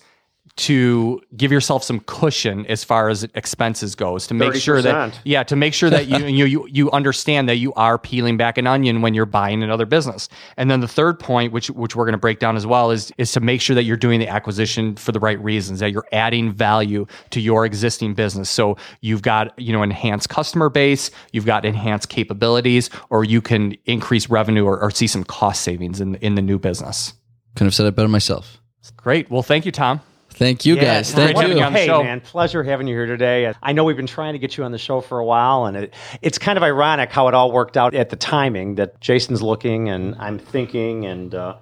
to 0.61 1.23
give 1.37 1.51
yourself 1.51 1.83
some 1.83 2.01
cushion 2.01 2.67
as 2.67 2.85
far 2.85 3.09
as 3.09 3.25
expenses 3.35 3.95
goes 3.95 4.27
to 4.27 4.35
make 4.35 4.55
sure 4.55 4.83
that 4.83 5.19
yeah 5.25 5.43
to 5.43 5.57
make 5.57 5.73
sure 5.73 5.89
that 5.89 6.07
you, 6.07 6.27
you 6.27 6.45
you 6.45 6.69
you 6.71 6.91
understand 6.91 7.49
that 7.49 7.57
you 7.57 7.73
are 7.75 7.99
peeling 7.99 8.37
back 8.37 8.59
an 8.59 8.67
onion 8.67 9.01
when 9.01 9.15
you're 9.15 9.25
buying 9.25 9.63
another 9.63 9.87
business. 9.87 10.29
And 10.59 10.71
then 10.71 10.81
the 10.81 10.89
third 10.89 11.19
point 11.19 11.53
which 11.53 11.71
which 11.71 11.97
we're 11.97 12.05
going 12.05 12.13
to 12.13 12.19
break 12.19 12.41
down 12.41 12.57
as 12.57 12.67
well 12.67 12.91
is 12.91 13.11
is 13.17 13.33
to 13.33 13.41
make 13.41 13.63
sure 13.63 13.75
that 13.75 13.85
you're 13.85 13.97
doing 13.97 14.21
the 14.21 14.29
acquisition 14.29 14.97
for 14.97 15.13
the 15.13 15.21
right 15.21 15.43
reasons 15.43 15.81
that 15.81 15.93
you're 15.93 16.07
adding 16.13 16.53
value 16.53 17.07
to 17.31 17.41
your 17.41 17.65
existing 17.65 18.13
business. 18.13 18.51
So 18.51 18.77
you've 19.01 19.23
got 19.23 19.59
you 19.59 19.73
know 19.73 19.83
enhanced 19.83 20.29
customer 20.29 20.69
base 20.69 21.11
you've 21.33 21.47
got 21.47 21.65
enhanced 21.65 22.11
capabilities 22.11 22.91
or 23.09 23.25
you 23.25 23.41
can 23.41 23.77
increase 23.87 24.29
revenue 24.29 24.67
or, 24.67 24.79
or 24.79 24.91
see 24.91 25.07
some 25.07 25.25
cost 25.25 25.63
savings 25.63 26.03
in 26.03 26.17
in 26.17 26.35
the 26.35 26.43
new 26.43 26.59
business. 26.59 27.15
Couldn't 27.55 27.69
have 27.69 27.75
said 27.75 27.87
it 27.87 27.97
better 27.97 28.09
myself. 28.09 28.61
great. 28.99 29.31
Well 29.31 29.43
thank 29.43 29.65
you 29.65 29.73
tom 29.73 30.01
Thank 30.41 30.65
you 30.65 30.75
Yeah, 30.77 30.85
guys. 30.85 31.13
Tom, 31.13 31.27
Thank 31.27 31.37
you. 31.43 31.55
you 31.59 31.63
on 31.63 31.73
the 31.75 31.79
hey, 31.79 31.85
show. 31.87 32.03
man, 32.03 32.23
pleasure 32.23 32.63
having 32.63 32.89
you 32.89 32.95
here 32.95 33.05
today. 33.05 33.53
I 33.63 33.73
know 33.73 33.85
we've 33.85 33.95
been 33.95 34.07
trying 34.07 34.33
to 34.33 34.39
get 34.39 34.57
you 34.57 34.65
on 34.65 34.73
the 34.73 34.79
show 34.79 35.03
for 35.03 35.19
a 35.19 35.25
while, 35.25 35.67
and 35.67 35.77
it, 35.77 35.95
it's 36.23 36.39
kind 36.39 36.57
of 36.57 36.63
ironic 36.63 37.13
how 37.13 37.29
it 37.29 37.35
all 37.35 37.53
worked 37.53 37.77
out 37.77 37.95
at 37.95 38.09
the 38.09 38.17
timing 38.17 38.77
that 38.77 38.99
Jason's 39.03 39.43
looking 39.43 39.91
and 39.91 40.15
I'm 40.19 40.39
thinking, 40.39 41.05
and 41.05 41.35
uh, 41.35 41.57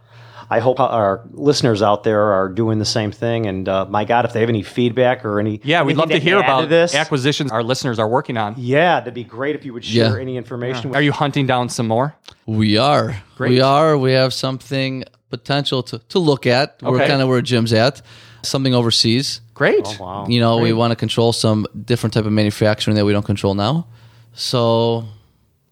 I 0.48 0.60
hope 0.60 0.78
our 0.78 1.22
listeners 1.32 1.82
out 1.82 2.04
there 2.04 2.22
are 2.22 2.48
doing 2.48 2.78
the 2.78 2.84
same 2.84 3.10
thing. 3.10 3.46
And 3.46 3.68
uh, 3.68 3.84
my 3.86 4.04
God, 4.04 4.24
if 4.24 4.32
they 4.32 4.38
have 4.38 4.48
any 4.48 4.62
feedback 4.62 5.24
or 5.24 5.40
any 5.40 5.60
yeah 5.64 5.82
we'd 5.82 5.96
love 5.96 6.10
to 6.10 6.14
anything 6.14 6.28
hear 6.28 6.38
add 6.38 6.44
about 6.44 6.68
this. 6.68 6.94
acquisitions 6.94 7.50
our 7.50 7.64
listeners 7.64 7.98
are 7.98 8.08
working 8.08 8.36
on 8.36 8.54
yeah, 8.56 9.00
that'd 9.00 9.12
be 9.12 9.24
great 9.24 9.56
if 9.56 9.64
you 9.64 9.72
would 9.72 9.84
share 9.84 10.14
Yeah. 10.14 10.22
any 10.22 10.36
information. 10.36 10.94
are 10.94 11.02
you 11.02 11.10
hunting 11.10 11.48
down 11.48 11.68
some 11.68 11.88
more 11.88 12.14
We 12.46 12.78
are. 12.78 13.16
Great. 13.36 13.50
We 13.50 13.60
are. 13.60 13.98
We 13.98 14.12
have 14.12 14.32
something 14.32 15.02
potential 15.30 15.82
to, 15.82 15.98
to 15.98 16.18
look 16.20 16.46
at. 16.46 16.80
We're 16.80 17.06
kind 17.06 17.20
of 17.22 17.28
where 17.28 17.42
Jim's 17.42 17.72
at. 17.72 18.00
Something 18.42 18.74
overseas. 18.74 19.40
great 19.54 19.82
Oh, 19.84 19.96
wow. 20.00 20.26
You 20.28 20.40
know, 20.40 20.58
we 20.58 20.72
want 20.72 20.92
to 20.92 20.96
control 20.96 21.32
some 21.32 21.66
different 21.84 22.14
type 22.14 22.24
of 22.26 22.32
manufacturing 22.32 22.96
that 22.96 23.04
we 23.04 23.12
don't 23.12 23.26
control 23.26 23.54
now. 23.54 23.86
So, 24.34 25.04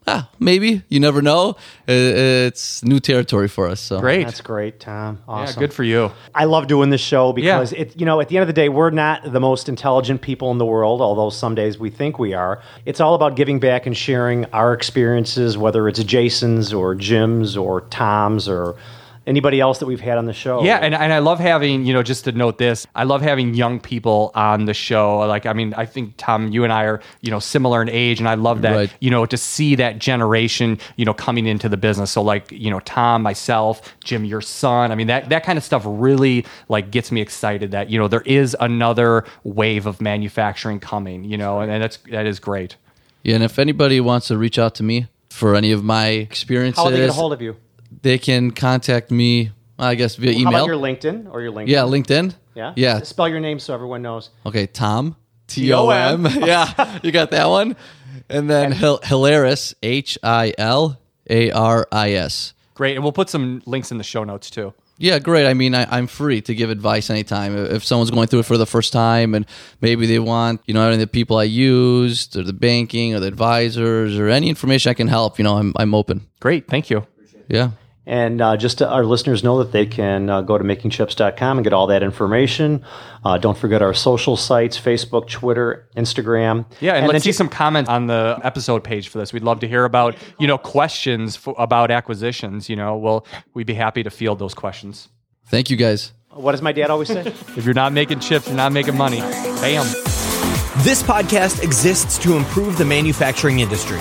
ah, 0.08 0.28
maybe 0.40 0.82
you 0.88 0.98
never 0.98 1.22
know. 1.22 1.56
It's 1.86 2.82
new 2.82 2.98
territory 3.00 3.46
for 3.48 3.68
us. 3.68 3.80
So 3.80 4.00
great 4.00 4.24
That's 4.26 4.40
great, 4.40 4.80
Tom. 4.80 5.18
yeah 5.28 5.32
Awesome. 5.34 5.60
good 5.60 5.72
for 5.72 5.84
you 5.84 6.10
I 6.34 6.44
love 6.46 6.66
doing 6.66 6.90
this 6.90 7.00
show 7.00 7.32
because 7.32 7.72
Yeah. 7.72 7.82
it, 7.82 7.98
you 7.98 8.04
know, 8.06 8.20
at 8.20 8.28
the 8.28 8.36
end 8.36 8.42
of 8.42 8.48
the 8.48 8.52
day, 8.62 8.68
we're 8.68 8.90
not 8.90 9.32
the 9.32 9.40
most 9.40 9.68
intelligent 9.68 10.20
people 10.20 10.50
in 10.50 10.58
the 10.58 10.66
world, 10.66 11.00
although 11.00 11.30
some 11.30 11.54
days 11.54 11.78
we 11.78 11.90
think 11.90 12.18
we 12.18 12.34
are. 12.34 12.60
It's 12.84 13.00
all 13.00 13.14
about 13.14 13.36
giving 13.36 13.60
back 13.60 13.86
and 13.86 13.96
sharing 13.96 14.44
our 14.52 14.72
experiences, 14.72 15.56
whether 15.56 15.86
it's 15.88 16.02
Jason's 16.02 16.72
or 16.72 16.94
Jim's 16.96 17.56
or 17.56 17.82
Tom's 17.82 18.48
or 18.48 18.74
anybody 19.26 19.60
else 19.60 19.78
that 19.80 19.86
we've 19.86 20.00
had 20.00 20.18
on 20.18 20.24
the 20.26 20.32
show. 20.32 20.62
Yeah, 20.62 20.76
and, 20.78 20.94
and 20.94 21.12
I 21.12 21.18
love 21.18 21.38
having, 21.40 21.84
you 21.84 21.92
know, 21.92 22.02
just 22.02 22.24
to 22.24 22.32
note 22.32 22.58
this, 22.58 22.86
I 22.94 23.04
love 23.04 23.22
having 23.22 23.54
young 23.54 23.80
people 23.80 24.30
on 24.34 24.66
the 24.66 24.74
show. 24.74 25.18
Like, 25.18 25.46
I 25.46 25.52
mean, 25.52 25.74
I 25.74 25.84
think, 25.86 26.14
Tom, 26.16 26.48
you 26.48 26.62
and 26.64 26.72
I 26.72 26.84
are, 26.84 27.00
you 27.22 27.30
know, 27.30 27.40
similar 27.40 27.82
in 27.82 27.88
age, 27.90 28.20
and 28.20 28.28
I 28.28 28.34
love 28.34 28.62
that, 28.62 28.74
Right. 28.74 28.92
you 29.00 29.10
know, 29.10 29.26
to 29.26 29.36
see 29.36 29.74
that 29.76 29.98
generation, 29.98 30.78
you 30.96 31.04
know, 31.04 31.12
coming 31.14 31.46
into 31.46 31.68
the 31.68 31.76
business. 31.76 32.10
So, 32.12 32.22
like, 32.22 32.52
you 32.52 32.70
know, 32.70 32.80
Tom, 32.80 33.22
myself, 33.22 33.94
Jim, 34.04 34.24
your 34.24 34.40
son, 34.40 34.92
I 34.92 34.94
mean, 34.94 35.08
that, 35.08 35.28
that 35.30 35.42
kind 35.44 35.58
of 35.58 35.64
stuff 35.64 35.82
really, 35.86 36.46
like, 36.68 36.90
gets 36.90 37.10
me 37.10 37.20
excited 37.20 37.72
that, 37.72 37.90
you 37.90 37.98
know, 37.98 38.08
there 38.08 38.22
is 38.26 38.56
another 38.60 39.24
wave 39.44 39.86
of 39.86 40.00
manufacturing 40.00 40.78
coming, 40.80 41.24
you 41.24 41.36
know, 41.36 41.60
and, 41.60 41.70
and 41.72 41.82
that's, 41.82 41.96
that 42.10 42.26
is 42.26 42.38
great. 42.38 42.76
yeah. 43.24 43.34
And 43.34 43.42
if 43.44 43.58
anybody 43.58 44.00
wants 44.00 44.28
to 44.28 44.38
reach 44.38 44.58
out 44.58 44.74
to 44.76 44.82
me 44.84 45.08
for 45.30 45.54
any 45.56 45.72
of 45.72 45.82
my 45.82 46.06
experiences, 46.08 46.78
How 46.82 46.88
do 46.90 46.94
they 46.94 47.00
get 47.02 47.10
a 47.10 47.12
hold 47.12 47.32
of 47.32 47.42
you? 47.42 47.56
They 48.06 48.18
can 48.18 48.52
contact 48.52 49.10
me 49.10 49.50
I 49.78 49.94
guess 49.94 50.16
via 50.16 50.32
How 50.32 50.40
about 50.40 50.48
email. 50.48 50.66
your 50.66 50.76
LinkedIn 50.76 51.30
or 51.30 51.42
your 51.42 51.52
LinkedIn? 51.52 51.68
yeah, 51.68 51.80
LinkedIn. 51.82 52.34
Yeah. 52.54 52.72
Yeah. 52.76 53.02
Spell 53.02 53.28
your 53.28 53.40
name 53.40 53.58
so 53.58 53.74
everyone 53.74 54.00
knows. 54.00 54.30
Okay, 54.46 54.66
Tom. 54.66 55.16
T 55.48 55.70
O 55.72 55.90
M. 55.90 56.26
yeah, 56.40 56.98
you 57.02 57.12
got 57.12 57.30
that 57.32 57.46
one. 57.48 57.76
And 58.30 58.48
then 58.48 58.72
Hil- 58.72 59.00
Hilaris. 59.00 59.74
H 59.82 60.18
I 60.22 60.54
L 60.56 60.98
A 61.28 61.50
R 61.50 61.86
I 61.92 62.12
S. 62.12 62.54
Great. 62.74 62.94
And 62.96 63.02
we'll 63.04 63.12
put 63.12 63.28
some 63.28 63.62
links 63.66 63.90
in 63.90 63.98
the 63.98 64.04
show 64.04 64.24
notes 64.24 64.50
too. 64.50 64.72
Yeah, 64.98 65.18
great. 65.18 65.46
I 65.46 65.52
mean, 65.52 65.74
I, 65.74 65.84
I'm 65.94 66.06
free 66.06 66.40
to 66.42 66.54
give 66.54 66.70
advice 66.70 67.10
anytime. 67.10 67.54
If 67.54 67.84
someone's 67.84 68.10
going 68.10 68.28
through 68.28 68.40
it 68.40 68.46
for 68.46 68.56
the 68.56 68.64
first 68.66 68.94
time 68.94 69.34
and 69.34 69.44
maybe 69.82 70.06
they 70.06 70.18
want, 70.18 70.62
you 70.66 70.72
know, 70.72 70.82
any 70.86 70.94
of 70.94 71.00
the 71.00 71.06
people 71.06 71.36
I 71.36 71.42
used 71.44 72.34
or 72.34 72.42
the 72.42 72.54
banking 72.54 73.14
or 73.14 73.20
the 73.20 73.26
advisors 73.26 74.18
or 74.18 74.28
any 74.30 74.48
information 74.48 74.88
I 74.90 74.94
can 74.94 75.08
help, 75.08 75.36
you 75.38 75.44
know, 75.44 75.58
I'm, 75.58 75.74
I'm 75.76 75.94
open. 75.94 76.26
Great. 76.40 76.66
Thank 76.66 76.88
you. 76.88 77.06
Yeah. 77.46 77.72
And 78.06 78.40
uh, 78.40 78.56
just 78.56 78.78
to 78.78 78.88
our 78.88 79.04
listeners 79.04 79.42
know 79.42 79.58
that 79.58 79.72
they 79.72 79.84
can 79.84 80.30
uh, 80.30 80.40
go 80.42 80.56
to 80.56 80.62
makingchips.com 80.62 81.58
and 81.58 81.64
get 81.64 81.72
all 81.72 81.88
that 81.88 82.04
information. 82.04 82.84
Uh, 83.24 83.36
don't 83.36 83.58
forget 83.58 83.82
our 83.82 83.92
social 83.94 84.36
sites 84.36 84.78
Facebook, 84.78 85.28
Twitter, 85.28 85.88
Instagram. 85.96 86.66
Yeah, 86.80 86.92
and, 86.92 87.02
then 87.02 87.10
let's 87.10 87.24
see 87.24 87.30
just- 87.30 87.38
some 87.38 87.48
comments 87.48 87.90
on 87.90 88.06
the 88.06 88.38
episode 88.44 88.84
page 88.84 89.08
for 89.08 89.18
this. 89.18 89.32
We'd 89.32 89.42
love 89.42 89.58
to 89.60 89.68
hear 89.68 89.84
about, 89.84 90.14
you 90.38 90.46
know, 90.46 90.56
questions 90.56 91.36
f 91.36 91.52
about 91.58 91.90
acquisitions. 91.90 92.68
You 92.68 92.76
know, 92.76 92.96
well, 92.96 93.26
we'd 93.54 93.66
be 93.66 93.74
happy 93.74 94.04
to 94.04 94.10
field 94.10 94.38
those 94.38 94.54
questions. 94.54 95.08
Thank 95.46 95.68
you 95.70 95.76
guys. 95.76 96.12
What 96.30 96.52
does 96.52 96.62
my 96.62 96.72
dad 96.72 96.90
always 96.90 97.08
say? 97.08 97.26
If 97.26 97.64
you're 97.64 97.74
not 97.74 97.92
making 97.92 98.20
chips, 98.20 98.46
you're 98.46 98.56
not 98.56 98.72
making 98.72 98.96
money. 98.96 99.18
Bam. 99.20 99.84
This 100.84 101.02
podcast 101.02 101.62
exists 101.62 102.18
to 102.18 102.36
improve 102.36 102.76
the 102.76 102.84
manufacturing 102.84 103.60
industry. 103.60 104.00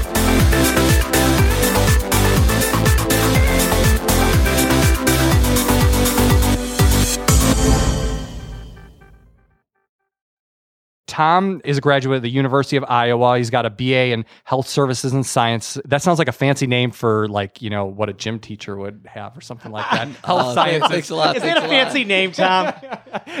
Tom 11.21 11.61
is 11.63 11.77
a 11.77 11.81
graduate 11.81 12.15
of 12.15 12.23
the 12.23 12.31
University 12.31 12.77
of 12.77 12.85
Iowa. 12.87 13.37
He's 13.37 13.51
got 13.51 13.67
a 13.67 13.69
BA 13.69 14.07
in 14.07 14.25
health 14.43 14.67
services 14.67 15.13
and 15.13 15.23
science. 15.23 15.77
That 15.85 16.01
sounds 16.01 16.17
like 16.17 16.27
a 16.27 16.31
fancy 16.31 16.65
name 16.65 16.89
for 16.89 17.27
like, 17.27 17.61
you 17.61 17.69
know, 17.69 17.85
what 17.85 18.09
a 18.09 18.13
gym 18.13 18.39
teacher 18.39 18.75
would 18.75 19.05
have 19.05 19.37
or 19.37 19.41
something 19.41 19.71
like 19.71 19.87
that. 19.91 20.07
Health 20.25 20.41
Oh, 20.47 20.53
sciences. 20.55 20.89
Thanks 20.89 21.09
a 21.11 21.15
lot. 21.15 21.35
Is 21.35 21.43
that 21.43 21.57
a 21.57 21.61
fancy 21.61 22.05
name, 22.05 22.31
Tom? 22.31 22.73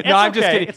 no, 0.05 0.15
I'm 0.15 0.31
just 0.31 0.45
okay. 0.45 0.59
kidding. 0.59 0.69